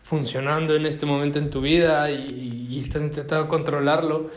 funcionando 0.01 0.75
en 0.75 0.85
este 0.85 1.05
momento 1.05 1.39
en 1.39 1.49
tu 1.49 1.61
vida 1.61 2.11
y, 2.11 2.67
y, 2.69 2.79
estás 2.81 3.01
intentando 3.01 3.47
controlarlo, 3.47 4.29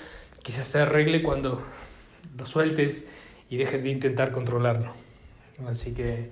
quizás 0.42 0.66
se 0.66 0.78
arregle 0.78 1.22
cuando 1.22 1.62
lo 2.38 2.46
sueltes 2.46 3.06
y 3.50 3.56
dejes 3.56 3.82
de 3.82 3.90
intentar 3.90 4.30
controlarlo. 4.30 4.92
Así 5.66 5.92
que, 5.92 6.30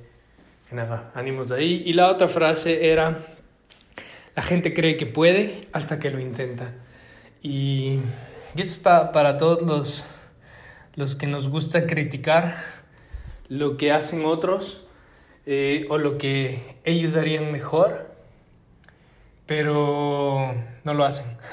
que 0.68 0.76
nada, 0.76 1.10
ánimos 1.14 1.48
de 1.48 1.56
ahí. 1.56 1.82
Y 1.84 1.94
la 1.94 2.08
otra 2.08 2.28
frase 2.28 2.90
era, 2.90 3.18
la 4.36 4.42
gente 4.42 4.72
cree 4.72 4.96
que 4.96 5.06
puede 5.06 5.60
hasta 5.72 5.98
que 5.98 6.10
lo 6.10 6.20
intenta. 6.20 6.72
Y, 7.42 7.98
y 8.54 8.60
esto 8.60 8.72
es 8.72 8.78
pa, 8.78 9.12
para 9.12 9.36
todos 9.36 9.62
los, 9.62 10.04
los 10.94 11.16
que 11.16 11.26
nos 11.26 11.48
gusta 11.48 11.86
criticar 11.86 12.83
lo 13.48 13.76
que 13.76 13.92
hacen 13.92 14.24
otros 14.24 14.86
eh, 15.46 15.86
o 15.90 15.98
lo 15.98 16.18
que 16.18 16.58
ellos 16.84 17.16
harían 17.16 17.52
mejor 17.52 18.14
pero 19.46 20.54
no 20.84 20.94
lo 20.94 21.04
hacen. 21.04 21.26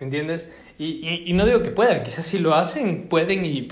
¿Me 0.00 0.04
entiendes? 0.04 0.48
Y, 0.78 1.28
y, 1.28 1.32
no 1.32 1.44
digo 1.44 1.62
que 1.62 1.70
puedan, 1.70 2.04
quizás 2.04 2.24
si 2.24 2.38
lo 2.38 2.54
hacen, 2.54 3.08
pueden 3.08 3.44
y... 3.44 3.68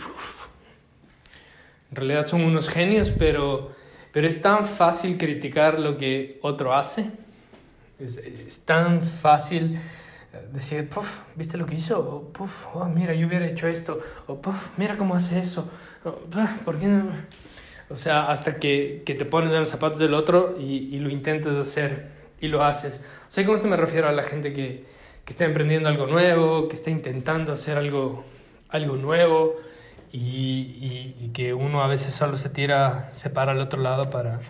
en 1.91 1.97
realidad 1.97 2.27
son 2.27 2.43
unos 2.43 2.69
genios, 2.69 3.13
pero, 3.17 3.71
pero 4.13 4.27
es 4.27 4.43
tan 4.43 4.67
fácil 4.67 5.17
criticar 5.17 5.79
lo 5.79 5.97
que 5.97 6.41
otro 6.43 6.75
hace. 6.75 7.11
Es, 8.01 8.17
es 8.17 8.61
tan 8.65 9.05
fácil 9.05 9.79
decir, 10.53 10.89
puff, 10.89 11.21
¿viste 11.35 11.57
lo 11.57 11.67
que 11.67 11.75
hizo? 11.77 11.99
O, 11.99 12.33
puff, 12.33 12.67
oh, 12.75 12.85
mira, 12.87 13.15
yo 13.15 13.27
hubiera 13.27 13.47
hecho 13.47 13.67
esto. 13.67 13.99
O, 14.27 14.41
puff, 14.41 14.71
mira 14.77 14.97
cómo 14.97 15.15
hace 15.15 15.39
eso. 15.39 15.69
O, 16.05 16.13
¿Por 16.65 16.79
qué 16.79 16.87
no? 16.87 17.11
O 17.89 17.97
sea, 17.97 18.31
hasta 18.31 18.57
que, 18.57 19.03
que, 19.07 19.15
te 19.15 19.25
pones 19.25 19.53
en 19.53 19.61
los 19.61 19.69
zapatos 19.69 19.99
del 19.99 20.15
otro 20.15 20.57
y, 20.59 20.95
y, 20.95 20.99
lo 20.99 21.09
intentas 21.09 21.55
hacer 21.57 22.11
y 22.41 22.49
lo 22.49 22.65
haces. 22.65 23.01
O 23.29 23.33
sea, 23.33 23.47
¿cómo 23.47 23.59
te 23.59 23.69
me 23.69 23.77
refiero 23.77 24.09
a 24.09 24.13
la 24.13 24.25
gente 24.25 24.53
que, 24.53 24.85
que 25.25 25.33
está 25.33 25.45
emprendiendo 25.45 25.89
algo 25.89 26.07
nuevo, 26.07 26.69
que 26.69 26.75
está 26.75 26.91
intentando 26.91 27.53
hacer 27.53 27.79
algo, 27.79 28.25
algo 28.71 28.97
nuevo 28.97 29.55
y, 30.11 30.19
y, 30.19 31.17
y, 31.21 31.29
que 31.29 31.55
uno 31.55 31.83
a 31.83 31.87
veces 31.87 32.13
solo 32.13 32.37
se 32.37 32.51
tira, 32.51 33.09
se 33.13 33.31
para 33.31 33.53
al 33.53 33.61
otro 33.61 33.81
lado 33.81 34.11
para, 34.11 34.41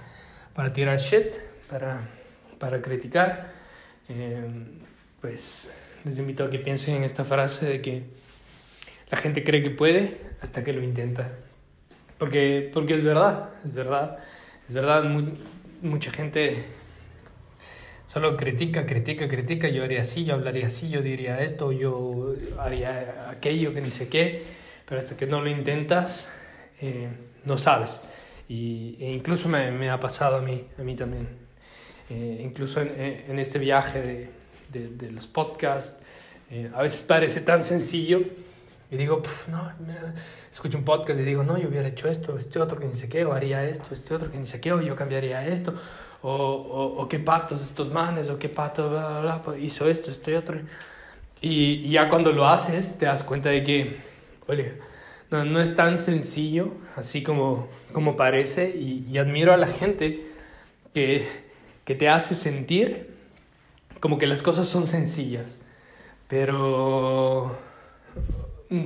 para 0.55 0.73
tirar 0.73 0.99
shit, 0.99 1.35
para, 1.69 2.09
para 2.59 2.81
criticar? 2.81 3.51
Eh, 4.09 4.47
pues 5.27 5.73
les 6.05 6.21
invito 6.21 6.45
a 6.45 6.51
que 6.51 6.61
piensen 6.61 6.95
en 6.95 7.03
esta 7.03 7.25
frase 7.25 7.67
de 7.67 7.81
que 7.83 8.05
la 9.11 9.17
gente 9.17 9.43
cree 9.43 9.61
que 9.61 9.71
puede 9.71 10.21
hasta 10.41 10.63
que 10.63 10.73
lo 10.73 10.81
intenta. 10.81 11.33
Porque, 12.17 12.71
porque 12.73 12.95
es 12.95 13.03
verdad, 13.03 13.51
es 13.65 13.75
verdad, 13.75 14.19
es 14.69 14.73
verdad, 14.73 15.03
mucha 15.83 16.13
gente 16.13 16.65
solo 18.07 18.37
critica, 18.37 18.87
critica, 18.87 19.27
critica, 19.27 19.69
yo 19.69 19.83
haría 19.83 20.03
así, 20.03 20.25
yo 20.25 20.35
hablaría 20.35 20.69
así, 20.69 20.91
yo 20.91 21.03
diría 21.03 21.41
esto, 21.41 21.73
yo 21.73 22.37
haría 22.61 23.29
aquello, 23.29 23.73
que 23.73 23.81
ni 23.81 23.91
sé 23.91 24.09
qué, 24.09 24.45
pero 24.89 25.01
hasta 25.01 25.17
que 25.17 25.27
no 25.27 25.41
lo 25.41 25.51
intentas, 25.51 26.31
eh, 26.81 27.09
no 27.45 27.59
sabes. 27.59 28.01
Y, 28.49 28.97
e 29.01 29.11
incluso 29.11 29.49
me, 29.49 29.73
me, 29.73 29.91
ha 29.91 29.99
pasado 29.99 30.37
a 30.37 30.41
mí, 30.41 30.67
a 30.79 30.83
mí 30.83 30.95
también. 30.95 31.27
Eh, 32.11 32.43
incluso 32.45 32.81
en, 32.81 33.25
en, 33.29 33.39
este 33.41 33.59
viaje 33.59 34.01
de, 34.01 34.36
de, 34.73 34.89
de 34.89 35.11
los 35.11 35.27
podcasts, 35.27 35.99
eh, 36.51 36.71
a 36.75 36.83
veces 36.83 37.03
parece 37.03 37.41
tan 37.41 37.65
sencillo 37.65 38.23
y 38.91 38.97
digo, 38.97 39.21
no, 39.49 39.73
escucho 40.51 40.79
un 40.79 40.85
podcast 40.85 41.19
y 41.19 41.25
digo, 41.25 41.43
no, 41.43 41.59
yo 41.59 41.69
hubiera 41.69 41.89
hecho 41.89 42.09
esto, 42.09 42.39
este 42.39 42.61
otro 42.61 42.79
que 42.79 42.87
ni 42.87 42.95
sé 42.95 43.09
qué, 43.09 43.25
o 43.25 43.33
haría 43.33 43.65
esto, 43.65 43.93
este 43.93 44.15
otro 44.15 44.31
que 44.31 44.39
ni 44.39 44.47
sé 44.47 44.61
qué, 44.61 44.73
o 44.73 44.81
yo 44.81 44.95
cambiaría 44.95 45.45
esto, 45.45 45.75
o, 46.23 46.31
o, 46.31 47.03
o 47.03 47.09
qué 47.09 47.19
patos 47.19 47.63
estos 47.63 47.91
manes, 47.91 48.31
o 48.31 48.39
qué 48.39 48.49
pato 48.49 48.89
bla, 48.89 49.21
bla, 49.21 49.39
bla, 49.39 49.59
hizo 49.59 49.89
esto, 49.89 50.11
este 50.11 50.37
otro. 50.37 50.61
Y, 51.41 51.87
y, 51.87 51.91
ya 51.91 52.09
cuando 52.09 52.31
lo 52.31 52.47
haces, 52.47 52.97
te 52.97 53.07
das 53.07 53.25
cuenta 53.25 53.49
de 53.49 53.65
que, 53.65 53.97
oye, 54.47 54.75
no, 55.33 55.45
no 55.45 55.61
es 55.61 55.75
tan 55.75 55.99
sencillo, 55.99 56.75
así 56.95 57.25
como, 57.25 57.69
como 57.93 58.15
parece, 58.15 58.71
y, 58.71 59.05
y 59.11 59.19
admiro 59.19 59.53
a 59.53 59.57
la 59.57 59.67
gente 59.67 60.29
que, 60.95 61.27
que 61.85 61.97
te 61.97 62.09
hace 62.09 62.37
sentir 62.37 63.16
como 64.01 64.19
que 64.19 64.27
las 64.27 64.43
cosas 64.43 64.69
son 64.69 64.87
sencillas, 64.87 65.59
pero 66.29 67.57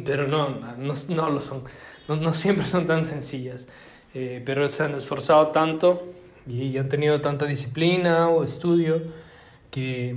pero 0.05 0.27
no, 0.29 0.49
no, 0.77 0.95
no 1.09 1.31
lo 1.31 1.41
son, 1.41 1.63
no, 2.09 2.17
no, 2.17 2.35
siempre 2.35 2.67
son 2.67 2.87
tan 2.87 3.05
sencillas, 3.05 3.67
eh, 4.15 4.43
pero 4.45 4.69
se 4.69 4.83
han 4.83 4.95
esforzado 4.95 5.49
tanto 5.49 6.03
y 6.47 6.77
han 6.77 6.89
tenido 6.89 7.21
tanta 7.21 7.47
disciplina 7.47 8.29
o 8.29 8.45
estudio 8.45 9.03
que, 9.71 10.17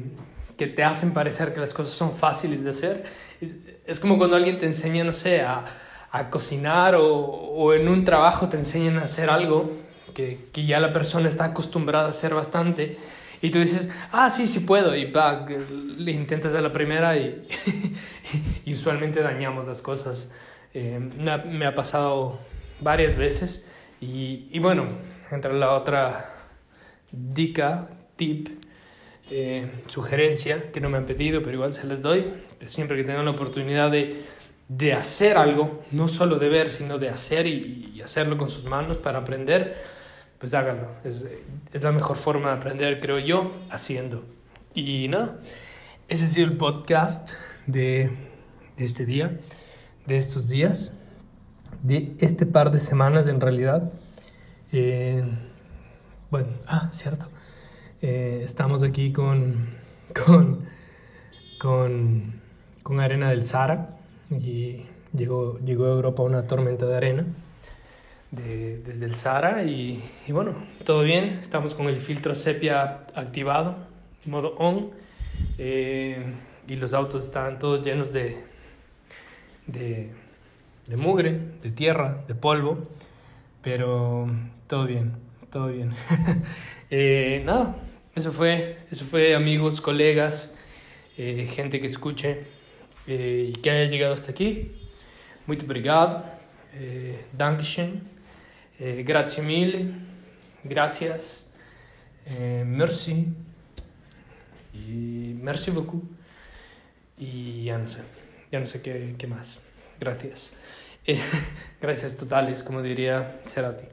que 0.57 0.67
te 0.67 0.83
hacen 0.83 1.13
parecer 1.13 1.53
que 1.53 1.59
las 1.59 1.73
cosas 1.73 1.93
son 1.93 2.13
fáciles 2.13 2.63
de 2.63 2.71
hacer. 2.71 3.03
Es, 3.39 3.55
es 3.85 3.99
como 3.99 4.17
cuando 4.17 4.35
alguien 4.35 4.57
te 4.57 4.65
enseña, 4.65 5.03
no 5.03 5.13
sé, 5.13 5.41
a, 5.41 5.63
a 6.11 6.29
cocinar 6.29 6.95
o, 6.95 7.05
o, 7.07 7.73
en 7.73 7.87
un 7.87 8.03
trabajo 8.03 8.49
te 8.49 8.57
enseñan 8.57 8.97
a 8.97 9.03
hacer 9.03 9.29
algo 9.29 9.71
que, 10.13 10.49
que 10.51 10.65
ya 10.65 10.79
la 10.79 10.91
persona 10.91 11.27
está 11.27 11.45
acostumbrada 11.45 12.07
a 12.07 12.09
hacer 12.09 12.33
bastante 12.33 12.97
y 13.43 13.51
tú 13.51 13.59
dices, 13.59 13.89
ah, 14.13 14.29
sí, 14.29 14.47
sí 14.47 14.61
puedo, 14.61 14.95
y 14.95 15.11
va, 15.11 15.45
le 15.45 16.13
intentas 16.13 16.53
a 16.53 16.61
la 16.61 16.71
primera 16.71 17.17
y, 17.17 17.45
y, 18.65 18.73
usualmente 18.73 19.21
dañamos 19.21 19.67
las 19.67 19.81
cosas. 19.81 20.31
Eh, 20.73 20.97
me, 21.17 21.29
ha, 21.29 21.37
me, 21.39 21.65
ha, 21.65 21.75
pasado 21.75 22.39
varias 22.79 23.17
veces 23.17 23.67
y, 23.99 24.47
y 24.49 24.59
bueno, 24.59 24.87
entra 25.29 25.51
la 25.51 25.73
otra 25.73 26.33
dica, 27.11 27.89
tip, 28.15 28.47
eh, 29.29 29.69
sugerencia 29.87 30.71
que 30.71 30.79
no 30.79 30.89
me 30.89 30.97
han 30.97 31.05
pedido, 31.05 31.41
pero 31.41 31.55
igual 31.55 31.73
se 31.73 31.85
les 31.85 32.01
doy. 32.01 32.33
Siempre 32.67 32.95
que 32.95 33.03
tengan 33.03 33.25
la 33.25 33.31
oportunidad 33.31 33.91
de, 33.91 34.23
de 34.69 34.93
hacer 34.93 35.35
algo, 35.35 35.83
no 35.91 36.07
solo 36.07 36.39
de 36.39 36.47
ver, 36.47 36.69
sino 36.69 36.97
de 36.97 37.09
hacer 37.09 37.45
y, 37.45 37.91
y 37.93 38.01
hacerlo 38.01 38.37
con 38.37 38.49
sus 38.49 38.63
manos 38.63 38.95
para 38.95 39.19
aprender 39.19 40.01
pues 40.43 40.53
háganlo. 40.55 40.89
Es, 41.05 41.23
es, 41.71 41.83
la 41.83 41.93
mejor 41.93 42.17
forma 42.17 42.49
de 42.49 42.55
aprender, 42.57 42.99
creo 42.99 43.17
yo, 43.17 43.49
haciendo. 43.69 44.25
Y 44.73 45.07
nada, 45.07 45.39
ese 46.09 46.25
ha 46.25 46.27
sido 46.27 46.47
el 46.47 46.57
podcast 46.57 47.29
de, 47.65 48.11
de 48.75 48.83
este 48.83 49.05
día, 49.05 49.39
de 50.05 50.17
estos 50.17 50.49
días, 50.49 50.91
de 51.81 52.17
este 52.19 52.45
par 52.45 52.71
de 52.71 52.79
semanas 52.79 53.27
en 53.27 53.39
realidad. 53.39 53.93
Eh, 54.73 55.23
bueno, 56.29 56.49
ah, 56.67 56.89
cierto. 56.91 57.29
Eh, 58.01 58.41
estamos 58.43 58.83
aquí 58.83 59.13
con, 59.13 59.69
con, 60.25 60.65
con, 61.57 62.41
con 62.83 62.99
arena 62.99 63.29
del 63.29 63.45
Sahara. 63.45 63.95
Y 64.29 64.87
llegó, 65.15 65.57
llegó 65.59 65.85
a 65.85 65.91
Europa 65.91 66.21
una 66.21 66.47
tormenta 66.47 66.85
de 66.85 66.97
arena 66.97 67.27
de, 68.33 68.79
desde 68.79 69.05
el 69.05 69.13
Sahara 69.13 69.63
y, 69.63 70.03
y, 70.27 70.31
bueno, 70.31 70.53
todo 70.85 71.03
bien, 71.03 71.39
estamos 71.41 71.75
con 71.75 71.87
el 71.87 71.97
filtro 71.97 72.33
sepia 72.33 73.03
activado, 73.13 73.77
modo 74.25 74.55
on, 74.57 74.91
eh, 75.57 76.17
y 76.67 76.75
los 76.75 76.93
autos 76.93 77.25
están 77.25 77.59
todos 77.59 77.85
llenos 77.85 78.11
de, 78.11 78.43
de, 79.67 80.11
de 80.87 80.97
mugre, 80.97 81.39
de 81.61 81.71
tierra, 81.71 82.23
de 82.27 82.33
polvo, 82.33 82.87
pero 83.61 84.27
todo 84.67 84.85
bien, 84.85 85.13
todo 85.51 85.67
bien. 85.67 85.91
eh, 86.89 87.43
nada, 87.45 87.75
eso 88.15 88.31
fue, 88.31 88.79
eso 88.89 89.05
fue 89.05 89.35
amigos, 89.35 89.79
colegas, 89.79 90.57
eh, 91.17 91.47
gente 91.53 91.79
que 91.79 91.87
escuche 91.87 92.43
eh, 93.05 93.45
y 93.49 93.53
que 93.53 93.69
haya 93.69 93.89
llegado 93.89 94.15
hasta 94.15 94.31
aquí. 94.31 94.71
Muito 95.45 95.65
obrigado. 95.65 96.23
Eh, 96.73 97.25
Dankeschön. 97.37 98.12
Eh, 98.79 99.03
grazie 99.05 99.43
mille, 99.43 99.93
gracias, 100.63 101.47
eh, 102.25 102.63
merci, 102.65 103.27
y 104.73 105.35
merci 105.41 105.71
beaucoup. 105.71 106.03
Y 107.17 107.65
ya 107.65 107.77
no 107.77 107.87
sé, 107.87 107.99
ya 108.51 108.59
no 108.59 108.65
sé 108.65 108.81
qué, 108.81 109.15
qué 109.17 109.27
más. 109.27 109.61
Gracias. 109.99 110.51
Eh, 111.05 111.19
gracias 111.81 112.15
totales, 112.15 112.63
como 112.63 112.81
diría 112.81 113.39
Cerati. 113.47 113.85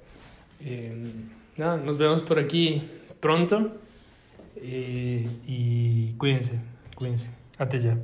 Eh, 0.64 1.12
nada, 1.56 1.76
nos 1.76 1.98
vemos 1.98 2.22
por 2.22 2.38
aquí 2.38 2.82
pronto. 3.20 3.80
Eh, 4.56 5.28
y 5.46 6.12
cuídense, 6.14 6.58
cuídense. 6.94 7.28
Hasta 7.58 7.76
ya. 7.78 7.96